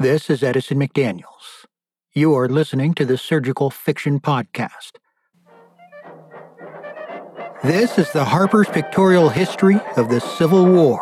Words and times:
This 0.00 0.28
is 0.28 0.42
Edison 0.42 0.80
McDaniels. 0.80 1.66
You 2.14 2.34
are 2.34 2.48
listening 2.48 2.94
to 2.94 3.04
the 3.04 3.16
Surgical 3.16 3.70
Fiction 3.70 4.18
Podcast. 4.18 4.96
This 7.62 7.96
is 7.96 8.10
the 8.10 8.24
Harper's 8.24 8.66
Pictorial 8.68 9.28
History 9.28 9.76
of 9.96 10.08
the 10.08 10.20
Civil 10.20 10.66
War. 10.66 11.00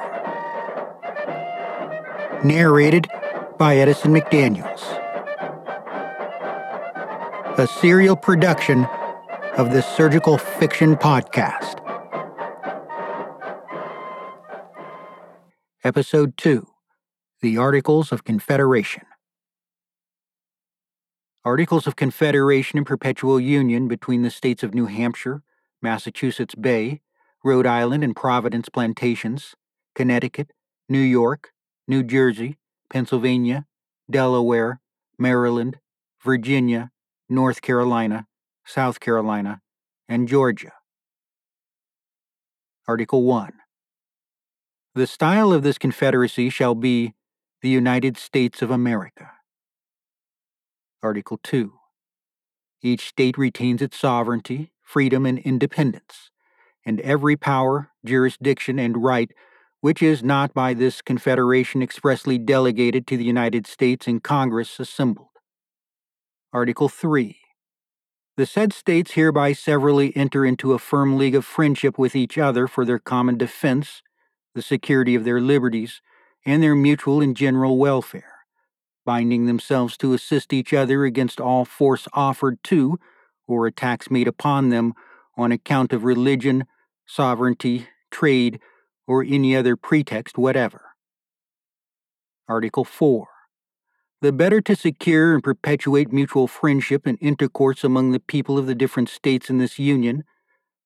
Narrated 2.44 3.08
by 3.56 3.76
Edison 3.76 4.12
McDaniels. 4.12 4.82
A 7.58 7.66
serial 7.66 8.14
production 8.14 8.84
of 9.56 9.72
the 9.72 9.80
Surgical 9.80 10.36
Fiction 10.36 10.96
Podcast. 10.96 11.78
Episode 15.82 16.36
2 16.36 16.71
The 17.42 17.58
Articles 17.58 18.12
of 18.12 18.22
Confederation. 18.22 19.02
Articles 21.44 21.88
of 21.88 21.96
Confederation 21.96 22.78
and 22.78 22.86
Perpetual 22.86 23.40
Union 23.40 23.88
between 23.88 24.22
the 24.22 24.30
states 24.30 24.62
of 24.62 24.74
New 24.74 24.86
Hampshire, 24.86 25.42
Massachusetts 25.82 26.54
Bay, 26.54 27.00
Rhode 27.42 27.66
Island 27.66 28.04
and 28.04 28.14
Providence 28.14 28.68
Plantations, 28.68 29.56
Connecticut, 29.96 30.52
New 30.88 31.00
York, 31.00 31.50
New 31.88 32.04
Jersey, 32.04 32.58
Pennsylvania, 32.88 33.66
Delaware, 34.08 34.80
Maryland, 35.18 35.80
Virginia, 36.22 36.92
North 37.28 37.60
Carolina, 37.60 38.28
South 38.64 39.00
Carolina, 39.00 39.60
and 40.08 40.28
Georgia. 40.28 40.74
Article 42.86 43.24
1 43.24 43.52
The 44.94 45.08
style 45.08 45.52
of 45.52 45.64
this 45.64 45.76
Confederacy 45.76 46.48
shall 46.48 46.76
be 46.76 47.14
the 47.62 47.68
United 47.68 48.16
States 48.16 48.60
of 48.60 48.70
America. 48.70 49.30
Article 51.02 51.38
2 51.42 51.72
Each 52.82 53.08
state 53.08 53.38
retains 53.38 53.80
its 53.80 53.96
sovereignty, 53.96 54.72
freedom, 54.82 55.24
and 55.24 55.38
independence, 55.38 56.30
and 56.84 57.00
every 57.00 57.36
power, 57.36 57.90
jurisdiction, 58.04 58.78
and 58.78 59.02
right 59.02 59.30
which 59.82 60.00
is 60.00 60.22
not 60.22 60.54
by 60.54 60.72
this 60.72 61.02
Confederation 61.02 61.82
expressly 61.82 62.38
delegated 62.38 63.04
to 63.04 63.16
the 63.16 63.24
United 63.24 63.66
States 63.66 64.06
in 64.06 64.20
Congress 64.20 64.78
assembled. 64.78 65.26
Article 66.52 66.88
3 66.88 67.36
The 68.36 68.46
said 68.46 68.72
states 68.72 69.12
hereby 69.12 69.52
severally 69.52 70.16
enter 70.16 70.46
into 70.46 70.72
a 70.72 70.78
firm 70.78 71.18
league 71.18 71.34
of 71.34 71.44
friendship 71.44 71.98
with 71.98 72.14
each 72.14 72.38
other 72.38 72.68
for 72.68 72.84
their 72.84 73.00
common 73.00 73.36
defense, 73.36 74.02
the 74.54 74.62
security 74.62 75.16
of 75.16 75.24
their 75.24 75.40
liberties, 75.40 76.00
and 76.44 76.62
their 76.62 76.74
mutual 76.74 77.20
and 77.20 77.36
general 77.36 77.78
welfare 77.78 78.32
binding 79.04 79.46
themselves 79.46 79.96
to 79.98 80.12
assist 80.12 80.52
each 80.52 80.72
other 80.72 81.04
against 81.04 81.40
all 81.40 81.64
force 81.64 82.06
offered 82.12 82.62
to 82.64 82.98
or 83.46 83.66
attacks 83.66 84.10
made 84.10 84.28
upon 84.28 84.68
them 84.68 84.94
on 85.36 85.52
account 85.52 85.92
of 85.92 86.04
religion, 86.04 86.64
sovereignty, 87.06 87.88
trade, 88.10 88.60
or 89.06 89.22
any 89.22 89.56
other 89.56 89.76
pretext 89.76 90.38
whatever. 90.38 90.94
Article 92.48 92.84
4. 92.84 93.26
The 94.20 94.32
better 94.32 94.60
to 94.60 94.76
secure 94.76 95.34
and 95.34 95.42
perpetuate 95.42 96.12
mutual 96.12 96.46
friendship 96.46 97.06
and 97.06 97.18
intercourse 97.20 97.82
among 97.82 98.12
the 98.12 98.20
people 98.20 98.56
of 98.56 98.66
the 98.66 98.74
different 98.74 99.08
states 99.08 99.50
in 99.50 99.58
this 99.58 99.78
Union, 99.78 100.22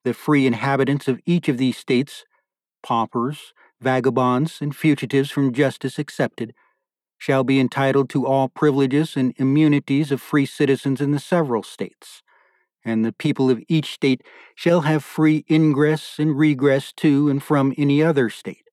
the 0.05 0.15
free 0.15 0.47
inhabitants 0.47 1.07
of 1.07 1.21
each 1.27 1.49
of 1.49 1.59
these 1.59 1.77
states, 1.77 2.25
paupers, 2.83 3.53
vagabonds, 3.81 4.61
and 4.61 4.75
fugitives 4.75 5.31
from 5.31 5.53
justice 5.53 5.99
excepted, 5.99 6.55
shall 7.19 7.45
be 7.45 7.59
entitled 7.59 8.09
to 8.11 8.27
all 8.27 8.49
privileges 8.49 9.17
and 9.17 9.35
immunities 9.39 10.13
of 10.13 10.21
free 10.21 10.47
citizens 10.47 11.01
in 11.01 11.13
the 11.13 11.19
several 11.19 11.63
states, 11.63 12.23
and 12.85 13.05
the 13.05 13.13
people 13.13 13.51
of 13.51 13.63
each 13.69 13.93
state 13.95 14.23
shall 14.55 14.83
have 14.83 15.03
free 15.03 15.45
ingress 15.51 16.19
and 16.19 16.39
regress 16.39 16.93
to 16.93 17.29
and 17.29 17.43
from 17.43 17.75
any 17.77 18.03
other 18.03 18.31
state, 18.31 18.69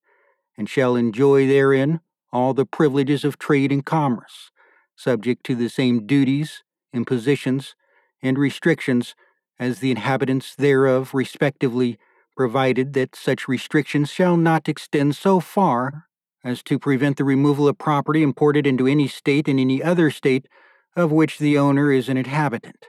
and 0.58 0.70
shall 0.70 0.96
enjoy 0.96 1.48
therein 1.48 2.00
all 2.32 2.54
the 2.54 2.66
privileges 2.66 3.24
of 3.24 3.38
trade 3.38 3.72
and 3.72 3.86
commerce, 3.86 4.52
subject 4.96 5.46
to 5.46 5.56
the 5.56 5.70
same 5.70 6.06
duties, 6.06 6.64
impositions, 6.94 7.76
and 8.22 8.38
restrictions 8.38 9.16
as 9.60 9.80
the 9.80 9.92
inhabitants 9.92 10.56
thereof 10.56 11.14
respectively, 11.14 11.98
provided 12.36 12.94
that 12.94 13.16
such 13.16 13.48
restrictions 13.48 14.10
shall 14.10 14.38
not 14.38 14.68
extend 14.68 15.16
so 15.16 15.40
far 15.40 16.08
as 16.44 16.62
to 16.64 16.80
prevent 16.80 17.18
the 17.18 17.24
removal 17.24 17.68
of 17.68 17.78
property 17.78 18.22
imported 18.22 18.68
into 18.68 18.88
any 18.88 19.08
state 19.08 19.48
and 19.48 19.60
any 19.60 19.82
other 19.82 20.12
state 20.12 20.48
of 20.96 21.12
which 21.12 21.40
the 21.40 21.58
owner 21.58 21.92
is 21.92 22.10
an 22.10 22.18
inhabitant, 22.18 22.88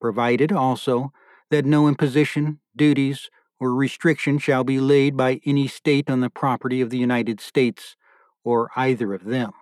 provided 0.00 0.52
also 0.52 1.12
that 1.50 1.64
no 1.64 1.88
imposition, 1.88 2.58
duties, 2.74 3.30
or 3.60 3.74
restriction 3.74 4.38
shall 4.38 4.64
be 4.64 4.78
laid 4.78 5.16
by 5.16 5.40
any 5.46 5.66
state 5.66 6.10
on 6.10 6.20
the 6.20 6.30
property 6.30 6.80
of 6.80 6.90
the 6.90 6.98
United 6.98 7.40
States 7.40 7.96
or 8.44 8.70
either 8.76 9.14
of 9.14 9.24
them. 9.24 9.52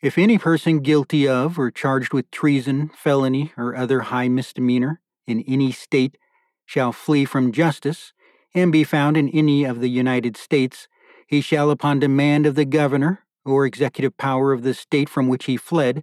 If 0.00 0.18
any 0.18 0.38
person 0.38 0.80
guilty 0.80 1.28
of 1.28 1.58
or 1.58 1.70
charged 1.70 2.12
with 2.12 2.30
treason, 2.30 2.90
felony, 2.96 3.52
or 3.56 3.76
other 3.76 4.00
high 4.00 4.28
misdemeanor 4.28 5.00
in 5.26 5.44
any 5.46 5.70
state 5.70 6.16
shall 6.64 6.92
flee 6.92 7.24
from 7.24 7.52
justice 7.52 8.12
and 8.54 8.72
be 8.72 8.84
found 8.84 9.16
in 9.16 9.28
any 9.30 9.64
of 9.64 9.80
the 9.80 9.88
United 9.88 10.36
States, 10.36 10.88
he 11.26 11.40
shall, 11.40 11.70
upon 11.70 11.98
demand 11.98 12.46
of 12.46 12.54
the 12.54 12.64
governor 12.64 13.24
or 13.44 13.66
executive 13.66 14.16
power 14.16 14.52
of 14.52 14.62
the 14.62 14.74
state 14.74 15.08
from 15.08 15.28
which 15.28 15.46
he 15.46 15.56
fled, 15.56 16.02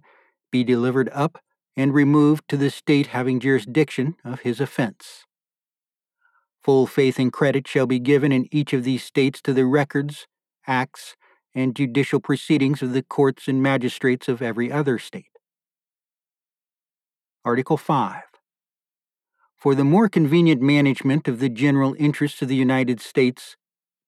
be 0.50 0.64
delivered 0.64 1.08
up 1.12 1.38
and 1.76 1.94
removed 1.94 2.48
to 2.48 2.56
the 2.56 2.70
state 2.70 3.08
having 3.08 3.40
jurisdiction 3.40 4.16
of 4.24 4.40
his 4.40 4.60
offense. 4.60 5.24
Full 6.62 6.86
faith 6.86 7.18
and 7.18 7.32
credit 7.32 7.66
shall 7.66 7.86
be 7.86 7.98
given 7.98 8.32
in 8.32 8.46
each 8.50 8.72
of 8.72 8.84
these 8.84 9.02
states 9.02 9.40
to 9.42 9.52
the 9.52 9.64
records, 9.64 10.26
acts, 10.66 11.16
and 11.54 11.74
judicial 11.74 12.20
proceedings 12.20 12.82
of 12.82 12.92
the 12.92 13.02
courts 13.02 13.48
and 13.48 13.62
magistrates 13.62 14.28
of 14.28 14.42
every 14.42 14.70
other 14.70 14.98
state. 14.98 15.30
Article 17.44 17.76
5. 17.76 18.29
For 19.60 19.74
the 19.74 19.84
more 19.84 20.08
convenient 20.08 20.62
management 20.62 21.28
of 21.28 21.38
the 21.38 21.50
general 21.50 21.94
interests 21.98 22.40
of 22.40 22.48
the 22.48 22.56
United 22.56 22.98
States, 22.98 23.58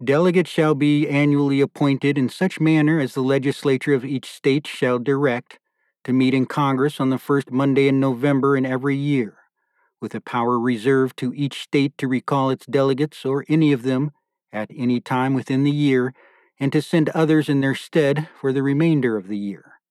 delegates 0.02 0.48
shall 0.48 0.74
be 0.74 1.06
annually 1.06 1.60
appointed 1.60 2.16
in 2.16 2.30
such 2.30 2.58
manner 2.58 2.98
as 2.98 3.12
the 3.12 3.20
legislature 3.20 3.92
of 3.92 4.02
each 4.02 4.30
state 4.30 4.66
shall 4.66 4.98
direct 4.98 5.58
to 6.04 6.14
meet 6.14 6.32
in 6.32 6.46
Congress 6.46 6.98
on 6.98 7.10
the 7.10 7.18
first 7.18 7.50
Monday 7.50 7.86
in 7.86 8.00
November 8.00 8.56
in 8.56 8.64
every 8.64 8.96
year, 8.96 9.40
with 10.00 10.14
a 10.14 10.22
power 10.22 10.58
reserved 10.58 11.18
to 11.18 11.34
each 11.34 11.60
state 11.60 11.98
to 11.98 12.08
recall 12.08 12.48
its 12.48 12.64
delegates 12.64 13.22
or 13.26 13.44
any 13.46 13.74
of 13.74 13.82
them 13.82 14.12
at 14.54 14.70
any 14.74 15.02
time 15.02 15.34
within 15.34 15.64
the 15.64 15.70
year 15.70 16.14
and 16.58 16.72
to 16.72 16.80
send 16.80 17.10
others 17.10 17.50
in 17.50 17.60
their 17.60 17.74
stead 17.74 18.26
for 18.40 18.54
the 18.54 18.62
remainder 18.62 19.19
of 19.19 19.28
the 19.28 19.36
year. 19.36 19.81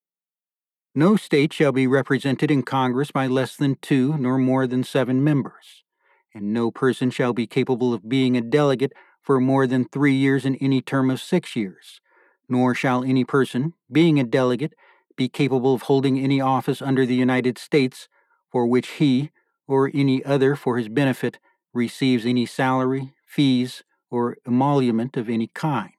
No 0.94 1.16
state 1.16 1.54
shall 1.54 1.72
be 1.72 1.88
represented 1.88 2.52
in 2.52 2.64
Congress 2.64 3.12
by 3.12 3.26
less 3.26 3.56
than 3.56 3.76
two 3.82 4.18
nor 4.18 4.38
more 4.38 4.68
than 4.68 4.84
seven 4.84 5.24
members, 5.24 5.86
and 6.34 6.52
no 6.52 6.70
person 6.70 7.10
shall 7.10 7.32
be 7.32 7.48
capable 7.48 7.94
of 7.94 8.10
being 8.10 8.36
a 8.36 8.42
delegate 8.42 8.92
for 9.22 9.40
more 9.40 9.66
than 9.66 9.86
three 9.86 10.16
years 10.16 10.46
in 10.46 10.58
any 10.58 10.82
term 10.82 11.10
of 11.10 11.22
six 11.22 11.56
years, 11.56 12.02
nor 12.50 12.76
shall 12.76 13.06
any 13.06 13.24
person, 13.24 13.74
being 13.90 14.20
a 14.20 14.26
delegate, 14.26 14.74
be 15.16 15.30
capable 15.30 15.74
of 15.74 15.84
holding 15.84 16.20
any 16.20 16.42
office 16.42 16.82
under 16.82 17.06
the 17.06 17.16
United 17.16 17.58
States 17.58 18.10
for 18.52 18.66
which 18.66 18.88
he, 19.00 19.32
or 19.70 19.90
any 19.94 20.22
other 20.26 20.58
for 20.58 20.78
his 20.78 20.90
benefit, 20.90 21.40
receives 21.74 22.26
any 22.26 22.46
salary, 22.46 23.14
fees, 23.26 23.84
or 24.10 24.36
emolument 24.46 25.16
of 25.16 25.30
any 25.30 25.48
kind. 25.48 25.94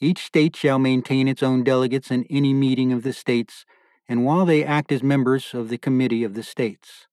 Each 0.00 0.24
state 0.24 0.56
shall 0.56 0.78
maintain 0.78 1.28
its 1.28 1.42
own 1.42 1.64
delegates 1.64 2.10
in 2.10 2.24
any 2.28 2.52
meeting 2.52 2.92
of 2.92 3.02
the 3.02 3.12
states, 3.12 3.64
and 4.08 4.24
while 4.24 4.44
they 4.44 4.64
act 4.64 4.92
as 4.92 5.02
members 5.02 5.54
of 5.54 5.68
the 5.68 5.78
committee 5.78 6.24
of 6.24 6.34
the 6.34 6.42
states. 6.42 7.06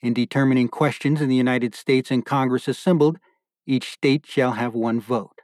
In 0.00 0.12
determining 0.14 0.68
questions 0.68 1.20
in 1.20 1.28
the 1.28 1.36
United 1.36 1.74
States 1.74 2.10
and 2.10 2.24
Congress 2.24 2.68
assembled, 2.68 3.18
each 3.66 3.90
state 3.90 4.26
shall 4.26 4.52
have 4.52 4.74
one 4.74 5.00
vote. 5.00 5.40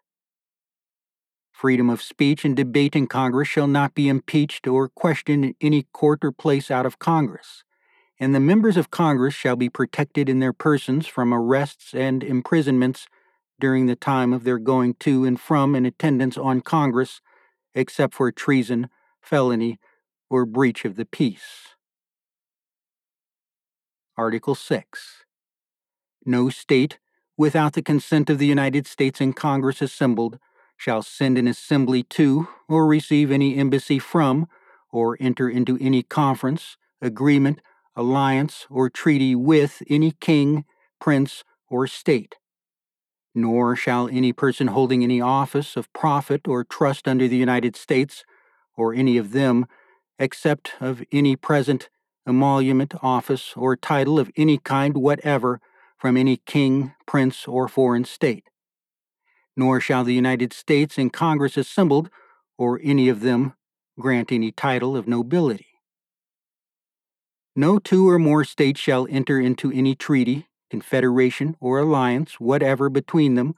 Freedom 1.51 1.89
of 1.89 2.03
speech 2.03 2.45
and 2.45 2.57
debate 2.57 2.95
in 2.95 3.07
Congress 3.07 3.49
shall 3.49 3.67
not 3.67 3.95
be 3.95 4.09
impeached 4.09 4.67
or 4.67 4.89
questioned 4.89 5.45
in 5.45 5.55
any 5.61 5.85
court 5.93 6.25
or 6.25 6.33
place 6.33 6.71
out 6.71 6.87
of 6.87 6.99
Congress, 6.99 7.65
and 8.21 8.35
the 8.35 8.41
members 8.41 8.77
of 8.77 8.91
Congress 8.91 9.35
shall 9.35 9.57
be 9.57 9.69
protected 9.69 10.29
in 10.29 10.41
their 10.41 10.53
persons 10.53 11.07
from 11.07 11.33
arrests 11.33 11.95
and 11.95 12.23
imprisonments 12.23 13.07
during 13.63 13.87
the 13.87 13.95
time 13.95 14.33
of 14.33 14.43
their 14.43 14.59
going 14.59 14.93
to 14.93 15.25
and 15.25 15.41
from 15.41 15.77
in 15.77 15.87
attendance 15.87 16.37
on 16.37 16.61
Congress, 16.61 17.21
except 17.77 18.13
for 18.13 18.33
treason, 18.33 18.89
felony, 19.21 19.79
or 20.29 20.45
breach 20.45 20.85
of 20.85 20.97
the 20.97 21.05
peace. 21.05 21.69
Article 24.19 24.57
6. 24.57 25.25
No 26.27 26.51
state, 26.51 26.99
without 27.37 27.75
the 27.75 27.83
consent 27.83 28.29
of 28.29 28.39
the 28.39 28.49
United 28.49 28.89
States 28.89 29.21
and 29.21 29.37
Congress 29.37 29.81
assembled, 29.81 30.41
shall 30.77 31.01
send 31.01 31.39
an 31.39 31.47
assembly 31.47 32.03
to, 32.03 32.49
or 32.69 32.85
receive 32.85 33.31
any 33.31 33.57
embassy 33.57 34.01
from, 34.01 34.49
or 34.91 35.17
enter 35.21 35.49
into 35.49 35.79
any 35.81 36.03
conference, 36.03 36.77
agreement, 37.01 37.61
alliance, 37.95 38.67
or 38.69 38.91
treaty 38.91 39.37
with 39.37 39.85
any 39.89 40.11
king, 40.11 40.65
prince, 40.99 41.45
or 41.71 41.87
state. 41.87 42.35
Nor 43.35 43.77
shall 43.77 44.09
any 44.09 44.33
person 44.33 44.69
holding 44.69 45.03
any 45.03 45.21
office 45.21 45.77
of 45.77 45.93
profit 45.93 46.47
or 46.47 46.65
trust 46.65 47.09
under 47.09 47.27
the 47.29 47.37
United 47.37 47.77
States, 47.77 48.25
or 48.77 48.93
any 48.93 49.17
of 49.17 49.33
them, 49.33 49.67
accept 50.19 50.73
of 50.81 51.03
any 51.13 51.37
present 51.37 51.89
emolument, 52.27 52.95
office, 53.03 53.55
or 53.57 53.75
title 53.77 54.19
of 54.19 54.31
any 54.37 54.59
kind 54.59 54.97
whatever 54.97 55.61
from 55.99 56.17
any 56.17 56.37
king, 56.37 56.95
prince, 57.07 57.49
or 57.49 57.69
foreign 57.69 58.05
state. 58.05 58.45
Nor 59.57 59.81
shall 59.81 60.05
the 60.05 60.15
United 60.15 60.53
States 60.53 60.99
in 60.99 61.11
Congress 61.11 61.57
assembled, 61.57 62.11
or 62.59 62.81
any 62.83 63.09
of 63.09 63.21
them, 63.21 63.55
grant 63.99 64.33
any 64.33 64.53
title 64.53 64.97
of 64.97 65.09
nobility. 65.09 65.67
No 67.55 67.79
two 67.79 68.09
or 68.09 68.19
more 68.19 68.45
states 68.45 68.81
shall 68.81 69.07
enter 69.11 69.39
into 69.39 69.71
any 69.71 69.95
treaty, 69.95 70.49
confederation, 70.73 71.55
or 71.61 71.81
alliance 71.81 72.41
whatever 72.41 72.89
between 72.89 73.35
them 73.35 73.55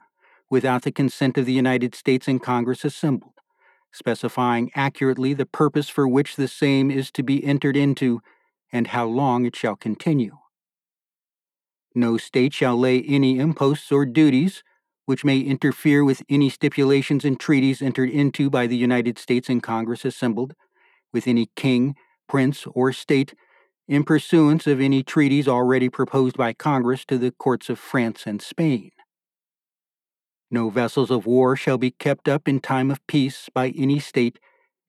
without 0.49 0.81
the 0.81 0.91
consent 0.91 1.37
of 1.37 1.45
the 1.45 1.53
United 1.53 1.95
States 1.95 2.27
and 2.27 2.43
Congress 2.43 2.83
assembled, 2.83 3.35
specifying 3.93 4.69
accurately 4.75 5.33
the 5.33 5.45
purpose 5.45 5.87
for 5.87 6.09
which 6.09 6.35
the 6.35 6.49
same 6.49 6.91
is 6.91 7.09
to 7.11 7.23
be 7.23 7.41
entered 7.45 7.77
into 7.77 8.21
and 8.69 8.87
how 8.87 9.05
long 9.05 9.45
it 9.45 9.55
shall 9.55 9.77
continue. 9.77 10.35
No 11.95 12.17
state 12.17 12.53
shall 12.53 12.77
lay 12.77 13.01
any 13.03 13.39
imposts 13.39 13.93
or 13.93 14.05
duties 14.05 14.61
which 15.05 15.23
may 15.23 15.39
interfere 15.39 16.03
with 16.03 16.21
any 16.27 16.49
stipulations 16.49 17.23
and 17.23 17.39
treaties 17.39 17.81
entered 17.81 18.09
into 18.09 18.49
by 18.49 18.67
the 18.67 18.75
United 18.75 19.17
States 19.17 19.47
and 19.47 19.63
Congress 19.63 20.03
assembled, 20.03 20.53
with 21.13 21.29
any 21.29 21.45
king, 21.55 21.95
prince, 22.27 22.65
or 22.73 22.91
state, 22.91 23.33
in 23.87 24.03
pursuance 24.03 24.67
of 24.67 24.81
any 24.81 25.03
treaties 25.03 25.47
already 25.47 25.89
proposed 25.89 26.37
by 26.37 26.53
Congress 26.53 27.05
to 27.05 27.17
the 27.17 27.31
courts 27.31 27.69
of 27.69 27.79
France 27.79 28.23
and 28.25 28.41
Spain. 28.41 28.91
No 30.51 30.69
vessels 30.69 31.11
of 31.11 31.25
war 31.25 31.55
shall 31.55 31.77
be 31.77 31.91
kept 31.91 32.27
up 32.27 32.47
in 32.47 32.59
time 32.59 32.91
of 32.91 33.05
peace 33.07 33.49
by 33.53 33.69
any 33.69 33.99
state, 33.99 34.39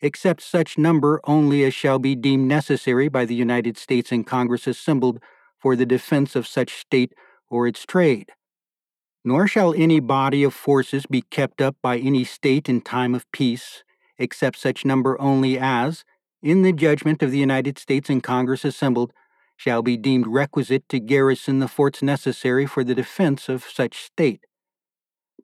except 0.01 0.43
such 0.43 0.79
number 0.79 1.21
only 1.25 1.65
as 1.65 1.75
shall 1.75 1.99
be 1.99 2.15
deemed 2.15 2.49
necessary 2.49 3.09
by 3.09 3.25
the 3.25 3.35
United 3.35 3.77
States 3.77 4.13
and 4.13 4.27
Congress 4.27 4.67
assembled 4.67 5.21
for 5.59 5.77
the 5.77 5.87
defense 5.87 6.37
of 6.37 6.47
such 6.47 6.75
state 6.75 7.13
or 7.49 7.67
its 7.67 7.85
trade 7.85 8.33
nor 9.27 9.49
shall 9.49 9.75
any 9.75 9.99
body 9.99 10.45
of 10.45 10.55
forces 10.55 11.05
be 11.05 11.21
kept 11.21 11.61
up 11.61 11.75
by 11.83 11.99
any 11.99 12.23
state 12.23 12.69
in 12.69 12.81
time 12.81 13.13
of 13.13 13.31
peace, 13.33 13.83
except 14.19 14.57
such 14.57 14.85
number 14.85 15.21
only 15.21 15.59
as, 15.59 16.05
in 16.47 16.63
the 16.63 16.73
judgment 16.73 17.25
of 17.25 17.33
the 17.33 17.39
United 17.39 17.77
States 17.77 18.09
and 18.09 18.23
Congress 18.23 18.65
assembled, 18.65 19.13
shall 19.57 19.83
be 19.83 19.97
deemed 19.97 20.29
requisite 20.29 20.89
to 20.89 21.01
garrison 21.01 21.59
the 21.59 21.67
forts 21.67 22.05
necessary 22.05 22.65
for 22.67 22.85
the 22.85 22.95
defense 22.95 23.49
of 23.49 23.65
such 23.65 24.05
state. 24.05 24.47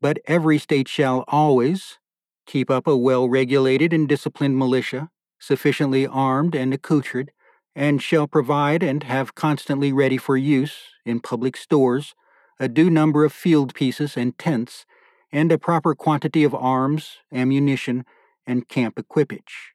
But 0.00 0.20
every 0.26 0.58
state 0.58 0.86
shall 0.86 1.24
always 1.26 1.98
keep 2.46 2.70
up 2.70 2.86
a 2.86 2.96
well 2.96 3.28
regulated 3.28 3.92
and 3.92 4.08
disciplined 4.08 4.56
militia, 4.56 5.10
sufficiently 5.40 6.06
armed 6.06 6.54
and 6.54 6.72
accoutred, 6.72 7.32
and 7.74 8.00
shall 8.00 8.28
provide 8.28 8.84
and 8.84 9.02
have 9.02 9.34
constantly 9.34 9.92
ready 9.92 10.18
for 10.18 10.36
use, 10.36 10.84
in 11.04 11.18
public 11.18 11.56
stores, 11.56 12.14
a 12.60 12.68
due 12.68 12.90
number 12.90 13.24
of 13.24 13.32
field 13.32 13.74
pieces 13.74 14.16
and 14.16 14.38
tents, 14.38 14.86
and 15.32 15.50
a 15.50 15.58
proper 15.58 15.96
quantity 15.96 16.44
of 16.44 16.54
arms, 16.54 17.16
ammunition, 17.32 18.04
and 18.46 18.68
camp 18.68 19.00
equipage. 19.00 19.71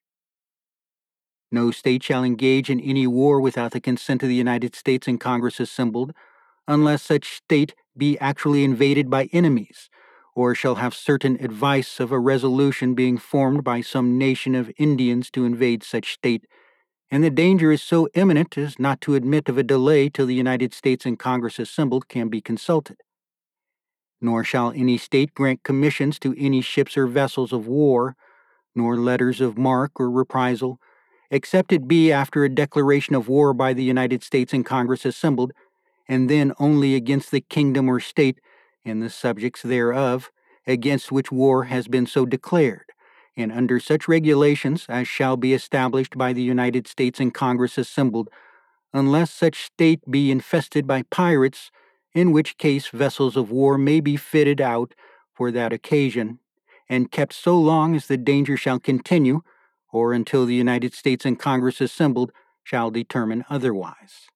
No 1.51 1.71
state 1.71 2.03
shall 2.03 2.23
engage 2.23 2.69
in 2.69 2.79
any 2.79 3.07
war 3.07 3.39
without 3.39 3.71
the 3.71 3.81
consent 3.81 4.23
of 4.23 4.29
the 4.29 4.35
United 4.35 4.75
States 4.75 5.07
and 5.07 5.19
Congress 5.19 5.59
assembled, 5.59 6.13
unless 6.67 7.03
such 7.03 7.35
state 7.35 7.73
be 7.95 8.17
actually 8.19 8.63
invaded 8.63 9.09
by 9.09 9.29
enemies, 9.31 9.89
or 10.35 10.53
shall 10.53 10.75
have 10.75 10.93
certain 10.93 11.37
advice 11.43 11.99
of 11.99 12.11
a 12.11 12.19
resolution 12.19 12.93
being 12.93 13.17
formed 13.17 13.63
by 13.63 13.81
some 13.81 14.17
nation 14.17 14.55
of 14.55 14.71
Indians 14.77 15.31
to 15.31 15.45
invade 15.45 15.83
such 15.83 16.13
state 16.13 16.45
and 17.09 17.23
the 17.23 17.29
danger 17.29 17.71
is 17.71 17.81
so 17.81 18.07
imminent 18.15 18.57
as 18.57 18.79
not 18.79 18.99
to 19.01 19.15
admit 19.15 19.47
of 19.47 19.57
a 19.57 19.63
delay 19.63 20.09
till 20.09 20.25
the 20.25 20.35
United 20.35 20.73
States 20.73 21.05
and 21.05 21.17
Congress 21.17 21.59
assembled 21.59 22.07
can 22.09 22.27
be 22.27 22.41
consulted. 22.41 22.97
Nor 24.19 24.43
shall 24.43 24.71
any 24.71 24.97
state 24.97 25.33
grant 25.33 25.63
commissions 25.63 26.19
to 26.19 26.35
any 26.37 26.61
ships 26.61 26.97
or 26.97 27.07
vessels 27.07 27.53
of 27.53 27.67
war, 27.67 28.15
nor 28.75 28.97
letters 28.97 29.39
of 29.39 29.57
marque 29.57 29.99
or 29.99 30.11
reprisal, 30.11 30.79
except 31.29 31.71
it 31.71 31.87
be 31.87 32.11
after 32.11 32.43
a 32.43 32.49
declaration 32.49 33.15
of 33.15 33.27
war 33.27 33.53
by 33.53 33.73
the 33.73 33.83
United 33.83 34.23
States 34.23 34.53
and 34.53 34.65
Congress 34.65 35.05
assembled, 35.05 35.53
and 36.07 36.29
then 36.29 36.53
only 36.59 36.95
against 36.95 37.31
the 37.31 37.41
kingdom 37.41 37.89
or 37.89 37.99
state 37.99 38.39
and 38.85 39.01
the 39.01 39.09
subjects 39.09 39.61
thereof, 39.61 40.31
against 40.65 41.11
which 41.11 41.31
war 41.31 41.65
has 41.65 41.87
been 41.87 42.05
so 42.05 42.25
declared. 42.25 42.85
And 43.35 43.51
under 43.51 43.79
such 43.79 44.07
regulations 44.07 44.85
as 44.89 45.07
shall 45.07 45.37
be 45.37 45.53
established 45.53 46.17
by 46.17 46.33
the 46.33 46.41
United 46.41 46.87
States 46.87 47.19
and 47.19 47.33
Congress 47.33 47.77
assembled, 47.77 48.29
unless 48.93 49.31
such 49.31 49.63
state 49.63 50.09
be 50.09 50.31
infested 50.31 50.87
by 50.87 51.03
pirates, 51.03 51.71
in 52.13 52.31
which 52.31 52.57
case 52.57 52.87
vessels 52.87 53.35
of 53.35 53.51
war 53.51 53.77
may 53.77 53.99
be 53.99 54.15
fitted 54.15 54.59
out 54.59 54.95
for 55.33 55.51
that 55.51 55.71
occasion, 55.71 56.39
and 56.89 57.11
kept 57.11 57.33
so 57.33 57.59
long 57.59 57.95
as 57.95 58.07
the 58.07 58.17
danger 58.17 58.57
shall 58.57 58.79
continue, 58.79 59.41
or 59.91 60.13
until 60.13 60.45
the 60.45 60.55
United 60.55 60.93
States 60.93 61.25
and 61.25 61.39
Congress 61.39 61.81
assembled 61.81 62.31
shall 62.63 62.91
determine 62.91 63.45
otherwise. 63.49 64.27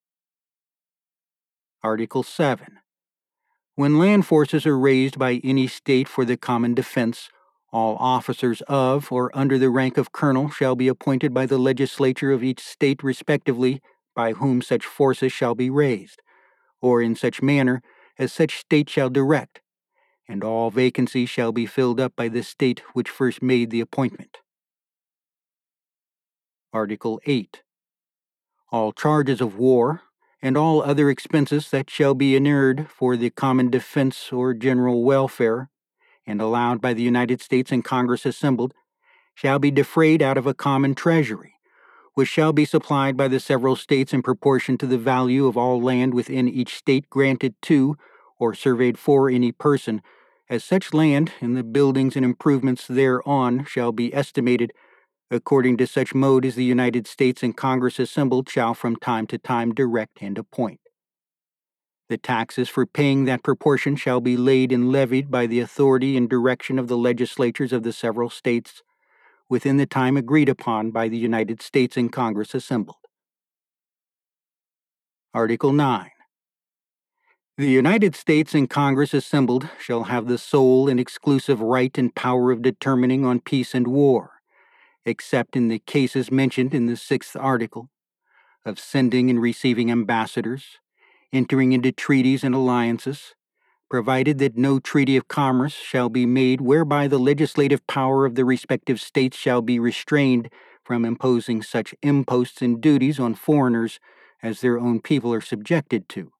Article 1.83 2.24
7. 2.24 2.80
When 3.75 3.98
land 3.98 4.25
forces 4.25 4.65
are 4.65 4.77
raised 4.77 5.18
by 5.18 5.42
any 5.44 5.68
state 5.68 6.07
for 6.07 6.25
the 6.25 6.38
common 6.38 6.74
defense, 6.74 7.30
all 7.71 7.95
officers 7.98 8.62
of 8.68 9.12
or 9.12 9.31
under 9.33 9.57
the 9.57 9.69
rank 9.69 9.98
of 9.98 10.12
colonel 10.12 10.50
shall 10.50 10.75
be 10.75 10.88
appointed 10.88 11.33
by 11.33 11.45
the 11.45 11.57
legislature 11.57 12.31
of 12.31 12.44
each 12.44 12.59
state 12.59 13.01
respectively 13.01 13.81
by 14.13 14.33
whom 14.33 14.62
such 14.62 14.86
forces 14.86 15.31
shall 15.31 15.56
be 15.56 15.69
raised, 15.69 16.21
or 16.81 17.01
in 17.01 17.15
such 17.15 17.42
manner 17.42 17.81
as 18.19 18.33
such 18.33 18.59
state 18.59 18.89
shall 18.89 19.09
direct, 19.09 19.62
and 20.27 20.44
all 20.44 20.69
vacancies 20.69 21.30
shall 21.30 21.51
be 21.51 21.65
filled 21.65 22.00
up 22.00 22.15
by 22.15 22.27
the 22.27 22.44
state 22.44 22.81
which 22.94 23.09
first 23.09 23.42
made 23.42 23.69
the 23.69 23.81
appointment. 23.81 24.38
Article 26.74 27.20
8. 27.26 27.63
All 28.72 28.94
charges 28.94 29.42
of 29.42 29.58
war 29.58 30.01
and 30.42 30.58
all 30.58 30.82
other 30.82 31.10
expenses 31.10 31.70
that 31.70 31.90
shall 31.90 32.13
be 32.13 32.36
inured 32.36 32.88
for 32.90 33.18
the 33.18 33.30
common 33.30 33.70
defense 33.70 34.32
or 34.32 34.54
general 34.54 35.04
welfare 35.04 35.70
and 36.25 36.42
allowed 36.42 36.82
by 36.82 36.94
the 36.94 37.01
United 37.01 37.42
States 37.42 37.72
and 37.72 37.84
Congress 37.84 38.25
assembled, 38.25 38.74
shall 39.34 39.60
be 39.60 39.72
defrayed 39.72 40.22
out 40.22 40.38
of 40.38 40.46
a 40.46 40.54
common 40.54 40.96
treasury, 40.96 41.56
which 42.13 42.30
shall 42.30 42.54
be 42.54 42.66
supplied 42.66 43.18
by 43.18 43.28
the 43.28 43.40
several 43.40 43.75
states 43.75 44.13
in 44.13 44.22
proportion 44.22 44.78
to 44.78 44.86
the 44.86 44.98
value 44.98 45.48
of 45.48 45.58
all 45.58 45.82
land 45.82 46.13
within 46.13 46.48
each 46.48 46.75
state 46.75 47.10
granted 47.10 47.56
to 47.62 47.98
or 48.40 48.54
surveyed 48.54 48.98
for 48.98 49.30
any 49.30 49.51
person, 49.51 50.01
as 50.50 50.63
such 50.63 50.94
land 50.94 51.32
and 51.42 51.56
the 51.56 51.63
buildings 51.63 52.16
and 52.16 52.25
improvements 52.25 52.88
thereon 52.88 53.66
shall 53.66 53.92
be 53.92 54.13
estimated 54.13 54.72
according 55.32 55.78
to 55.78 55.88
such 55.88 56.14
mode 56.14 56.46
as 56.46 56.56
the 56.56 56.64
United 56.64 57.08
States 57.08 57.42
and 57.42 57.56
Congress 57.56 57.98
assembled 57.98 58.50
shall 58.50 58.74
from 58.74 58.98
time 58.98 59.26
to 59.26 59.38
time 59.38 59.74
direct 59.74 60.22
and 60.22 60.38
appoint. 60.38 60.82
The 62.10 62.18
taxes 62.18 62.68
for 62.68 62.86
paying 62.86 63.24
that 63.26 63.42
proportion 63.42 63.96
shall 63.96 64.20
be 64.20 64.36
laid 64.36 64.74
and 64.74 64.92
levied 64.92 65.32
by 65.32 65.48
the 65.48 65.62
authority 65.62 66.18
and 66.18 66.30
direction 66.30 66.78
of 66.78 66.90
the 66.90 66.98
legislatures 66.98 67.72
of 67.72 67.84
the 67.84 67.94
several 67.94 68.30
states 68.30 68.84
within 69.48 69.78
the 69.78 69.86
time 69.86 70.18
agreed 70.18 70.50
upon 70.50 70.92
by 70.92 71.08
the 71.08 71.18
United 71.18 71.62
States 71.62 71.96
and 71.96 72.12
Congress 72.12 72.54
assembled. 72.54 72.98
Article 75.34 75.72
9. 75.72 76.10
The 77.58 77.70
United 77.70 78.16
States 78.16 78.54
and 78.54 78.70
Congress 78.70 79.14
assembled 79.14 79.70
shall 79.80 80.04
have 80.04 80.28
the 80.28 80.38
sole 80.38 80.90
and 80.90 81.00
exclusive 81.00 81.62
right 81.62 81.98
and 81.98 82.14
power 82.14 82.52
of 82.52 82.62
determining 82.62 83.24
on 83.24 83.40
peace 83.40 83.74
and 83.74 83.88
war, 83.88 84.40
except 85.05 85.55
in 85.55 85.67
the 85.67 85.79
cases 85.79 86.31
mentioned 86.31 86.74
in 86.74 86.86
the 86.86 86.98
sixth 86.98 87.36
article, 87.36 87.89
of 88.65 88.79
sending 88.79 89.29
and 89.29 89.41
receiving 89.41 89.91
ambassadors, 89.91 90.79
entering 91.34 91.72
into 91.72 91.91
treaties 91.91 92.43
and 92.43 92.53
alliances, 92.53 93.34
provided 93.89 94.38
that 94.38 94.55
no 94.55 94.79
treaty 94.79 95.17
of 95.17 95.27
commerce 95.27 95.74
shall 95.74 96.10
be 96.10 96.25
made 96.25 96.62
whereby 96.62 97.08
the 97.08 97.20
legislative 97.20 97.86
power 97.88 98.25
of 98.25 98.36
the 98.36 98.46
respective 98.46 99.01
states 99.01 99.36
shall 99.36 99.62
be 99.62 99.79
restrained 99.79 100.50
from 100.84 101.03
imposing 101.03 101.62
such 101.62 101.93
imposts 102.01 102.62
and 102.62 102.81
duties 102.81 103.20
on 103.20 103.36
foreigners 103.36 104.00
as 104.41 104.62
their 104.62 104.79
own 104.79 105.01
people 105.01 105.34
are 105.34 105.41
subjected 105.41 106.08
to, 106.10 106.31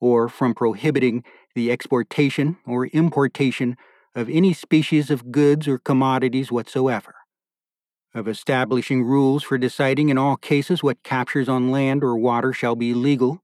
or 0.00 0.28
from 0.28 0.54
prohibiting 0.54 1.22
the 1.54 1.70
exportation 1.70 2.56
or 2.66 2.86
importation 2.88 3.76
of 4.14 4.28
any 4.28 4.52
species 4.52 5.10
of 5.10 5.30
goods 5.30 5.68
or 5.68 5.78
commodities 5.78 6.50
whatsoever, 6.50 7.14
of 8.14 8.26
establishing 8.26 9.02
rules 9.02 9.42
for 9.42 9.58
deciding 9.58 10.08
in 10.08 10.18
all 10.18 10.36
cases 10.36 10.82
what 10.82 11.02
captures 11.02 11.48
on 11.48 11.70
land 11.70 12.02
or 12.02 12.16
water 12.16 12.52
shall 12.52 12.74
be 12.74 12.92
legal, 12.92 13.42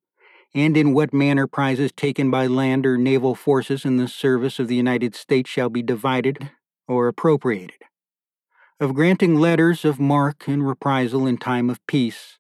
and 0.55 0.77
in 0.77 0.93
what 0.93 1.13
manner 1.13 1.47
prizes 1.47 1.93
taken 1.93 2.31
by 2.31 2.47
land 2.47 2.87
or 2.87 2.97
naval 2.97 3.35
forces 3.35 3.85
in 3.85 3.97
the 3.97 4.09
service 4.09 4.59
of 4.59 4.69
the 4.69 4.75
United 4.75 5.15
States 5.15 5.51
shall 5.51 5.69
be 5.69 5.83
divided 5.83 6.51
or 6.89 7.09
appropriated, 7.09 7.83
of 8.81 8.95
granting 8.95 9.37
letters 9.37 9.85
of 9.85 10.01
marque 10.01 10.49
and 10.49 10.67
reprisal 10.67 11.27
in 11.27 11.37
time 11.37 11.69
of 11.71 11.85
peace, 11.87 12.39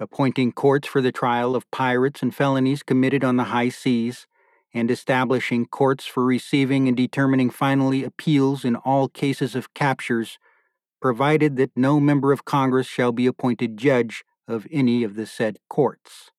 appointing 0.00 0.52
courts 0.52 0.86
for 0.86 1.00
the 1.00 1.12
trial 1.12 1.56
of 1.56 1.70
pirates 1.70 2.22
and 2.22 2.34
felonies 2.34 2.82
committed 2.82 3.24
on 3.24 3.36
the 3.36 3.44
high 3.44 3.68
seas, 3.68 4.26
and 4.74 4.90
establishing 4.90 5.66
courts 5.66 6.04
for 6.04 6.24
receiving 6.24 6.86
and 6.86 6.96
determining 6.96 7.50
finally 7.50 8.04
appeals 8.04 8.64
in 8.64 8.76
all 8.76 9.08
cases 9.08 9.54
of 9.54 9.72
captures, 9.74 10.38
provided 11.00 11.56
that 11.56 11.70
no 11.76 12.00
member 12.00 12.32
of 12.32 12.44
Congress 12.44 12.86
shall 12.86 13.12
be 13.12 13.26
appointed 13.26 13.76
judge 13.76 14.24
of 14.46 14.66
any 14.70 15.04
of 15.04 15.14
the 15.14 15.26
said 15.26 15.58
courts. 15.68 16.30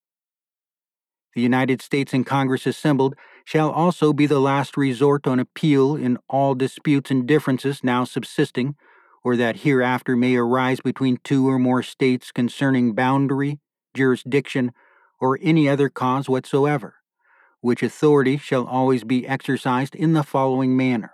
The 1.36 1.42
United 1.42 1.82
States 1.82 2.14
and 2.14 2.26
Congress 2.26 2.66
assembled 2.66 3.16
shall 3.46 3.70
also 3.70 4.14
be 4.14 4.26
the 4.26 4.40
last 4.40 4.76
resort 4.76 5.28
on 5.28 5.40
appeal 5.40 5.96
in 5.96 6.18
all 6.28 6.56
disputes 6.56 7.12
and 7.12 7.28
differences 7.28 7.84
now 7.84 8.04
subsisting, 8.04 8.76
or 9.24 9.36
that 9.36 9.58
hereafter 9.58 10.16
may 10.16 10.36
arise 10.36 10.80
between 10.80 11.20
two 11.24 11.48
or 11.48 11.60
more 11.60 11.84
states 11.84 12.32
concerning 12.32 12.94
boundary, 12.94 13.60
jurisdiction, 13.94 14.72
or 15.20 15.38
any 15.42 15.70
other 15.70 15.90
cause 15.90 16.28
whatsoever 16.28 16.96
which 17.62 17.84
authority 17.84 18.38
shall 18.38 18.66
always 18.66 19.04
be 19.04 19.28
exercised 19.28 19.96
in 19.96 20.14
the 20.14 20.24
following 20.24 20.76
manner. 20.78 21.12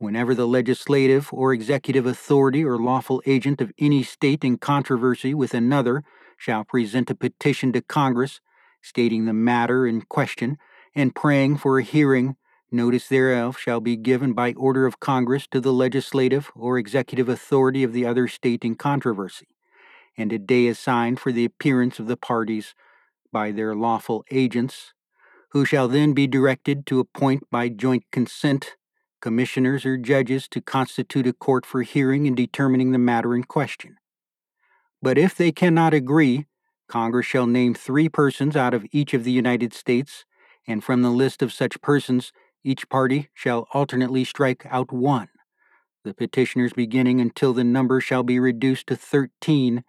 Whenever 0.00 0.34
the 0.34 0.48
legislative 0.48 1.28
or 1.30 1.52
executive 1.52 2.06
authority 2.06 2.64
or 2.64 2.78
lawful 2.78 3.22
agent 3.26 3.60
of 3.60 3.70
any 3.78 4.02
state 4.02 4.42
in 4.42 4.56
controversy 4.56 5.34
with 5.34 5.52
another 5.52 6.02
shall 6.38 6.64
present 6.64 7.10
a 7.10 7.14
petition 7.14 7.70
to 7.70 7.82
Congress 7.82 8.40
stating 8.80 9.26
the 9.26 9.34
matter 9.34 9.86
in 9.86 10.00
question 10.00 10.56
and 10.94 11.14
praying 11.14 11.58
for 11.58 11.78
a 11.78 11.82
hearing, 11.82 12.34
notice 12.72 13.08
thereof 13.08 13.58
shall 13.58 13.78
be 13.78 13.94
given 13.94 14.32
by 14.32 14.54
order 14.54 14.86
of 14.86 15.00
Congress 15.00 15.46
to 15.46 15.60
the 15.60 15.70
legislative 15.70 16.50
or 16.56 16.78
executive 16.78 17.28
authority 17.28 17.82
of 17.82 17.92
the 17.92 18.06
other 18.06 18.26
state 18.26 18.64
in 18.64 18.76
controversy, 18.76 19.48
and 20.16 20.32
a 20.32 20.38
day 20.38 20.66
assigned 20.66 21.20
for 21.20 21.30
the 21.30 21.44
appearance 21.44 21.98
of 21.98 22.06
the 22.06 22.16
parties 22.16 22.74
by 23.30 23.52
their 23.52 23.74
lawful 23.74 24.24
agents 24.30 24.94
who 25.50 25.66
shall 25.66 25.88
then 25.88 26.14
be 26.14 26.26
directed 26.26 26.86
to 26.86 27.00
appoint 27.00 27.42
by 27.50 27.68
joint 27.68 28.04
consent 28.10 28.76
commissioners 29.20 29.84
or 29.84 29.96
judges 29.96 30.48
to 30.48 30.60
constitute 30.60 31.26
a 31.26 31.32
court 31.32 31.66
for 31.66 31.82
hearing 31.82 32.26
and 32.26 32.36
determining 32.36 32.92
the 32.92 32.98
matter 32.98 33.34
in 33.34 33.44
question. 33.44 33.96
But 35.02 35.18
if 35.18 35.34
they 35.34 35.52
cannot 35.52 35.94
agree, 35.94 36.46
Congress 36.88 37.26
shall 37.26 37.46
name 37.46 37.74
three 37.74 38.08
persons 38.08 38.56
out 38.56 38.74
of 38.74 38.86
each 38.92 39.14
of 39.14 39.24
the 39.24 39.32
United 39.32 39.72
States, 39.72 40.24
and 40.66 40.82
from 40.82 41.02
the 41.02 41.10
list 41.10 41.42
of 41.42 41.52
such 41.52 41.80
persons, 41.80 42.32
each 42.62 42.88
party 42.88 43.28
shall 43.32 43.66
alternately 43.72 44.24
strike 44.24 44.66
out 44.68 44.92
one, 44.92 45.28
the 46.04 46.12
petitioners 46.12 46.72
beginning 46.72 47.20
until 47.20 47.52
the 47.52 47.64
number 47.64 48.00
shall 48.00 48.22
be 48.22 48.38
reduced 48.38 48.86
to 48.88 48.96
thirteen, 48.96 49.84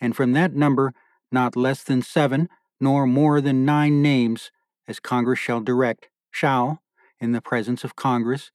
and 0.00 0.16
from 0.16 0.32
that 0.32 0.54
number 0.54 0.94
not 1.30 1.56
less 1.56 1.82
than 1.82 2.00
seven, 2.00 2.48
nor 2.80 3.06
more 3.06 3.40
than 3.40 3.64
nine 3.64 4.00
names 4.00 4.50
as 4.86 5.00
Congress 5.00 5.38
shall 5.38 5.60
direct, 5.60 6.08
shall, 6.30 6.80
in 7.18 7.32
the 7.32 7.42
presence 7.42 7.82
of 7.84 7.96
Congress, 7.96 8.50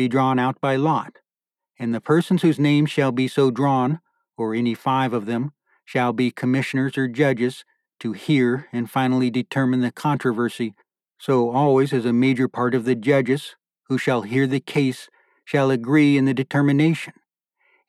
be 0.00 0.08
drawn 0.08 0.38
out 0.38 0.58
by 0.62 0.76
lot, 0.76 1.18
and 1.78 1.94
the 1.94 2.00
persons 2.00 2.40
whose 2.40 2.58
names 2.58 2.90
shall 2.90 3.12
be 3.12 3.28
so 3.28 3.50
drawn, 3.50 4.00
or 4.34 4.54
any 4.54 4.72
five 4.72 5.12
of 5.12 5.26
them, 5.26 5.52
shall 5.84 6.10
be 6.14 6.30
commissioners 6.30 6.96
or 6.96 7.06
judges 7.06 7.66
to 7.98 8.12
hear 8.12 8.66
and 8.72 8.90
finally 8.90 9.30
determine 9.30 9.82
the 9.82 9.92
controversy, 9.92 10.74
so 11.18 11.50
always 11.50 11.92
as 11.92 12.06
a 12.06 12.14
major 12.14 12.48
part 12.48 12.74
of 12.74 12.86
the 12.86 12.94
judges 12.94 13.56
who 13.88 13.98
shall 13.98 14.22
hear 14.22 14.46
the 14.46 14.58
case 14.58 15.10
shall 15.44 15.70
agree 15.70 16.16
in 16.16 16.24
the 16.24 16.32
determination. 16.32 17.12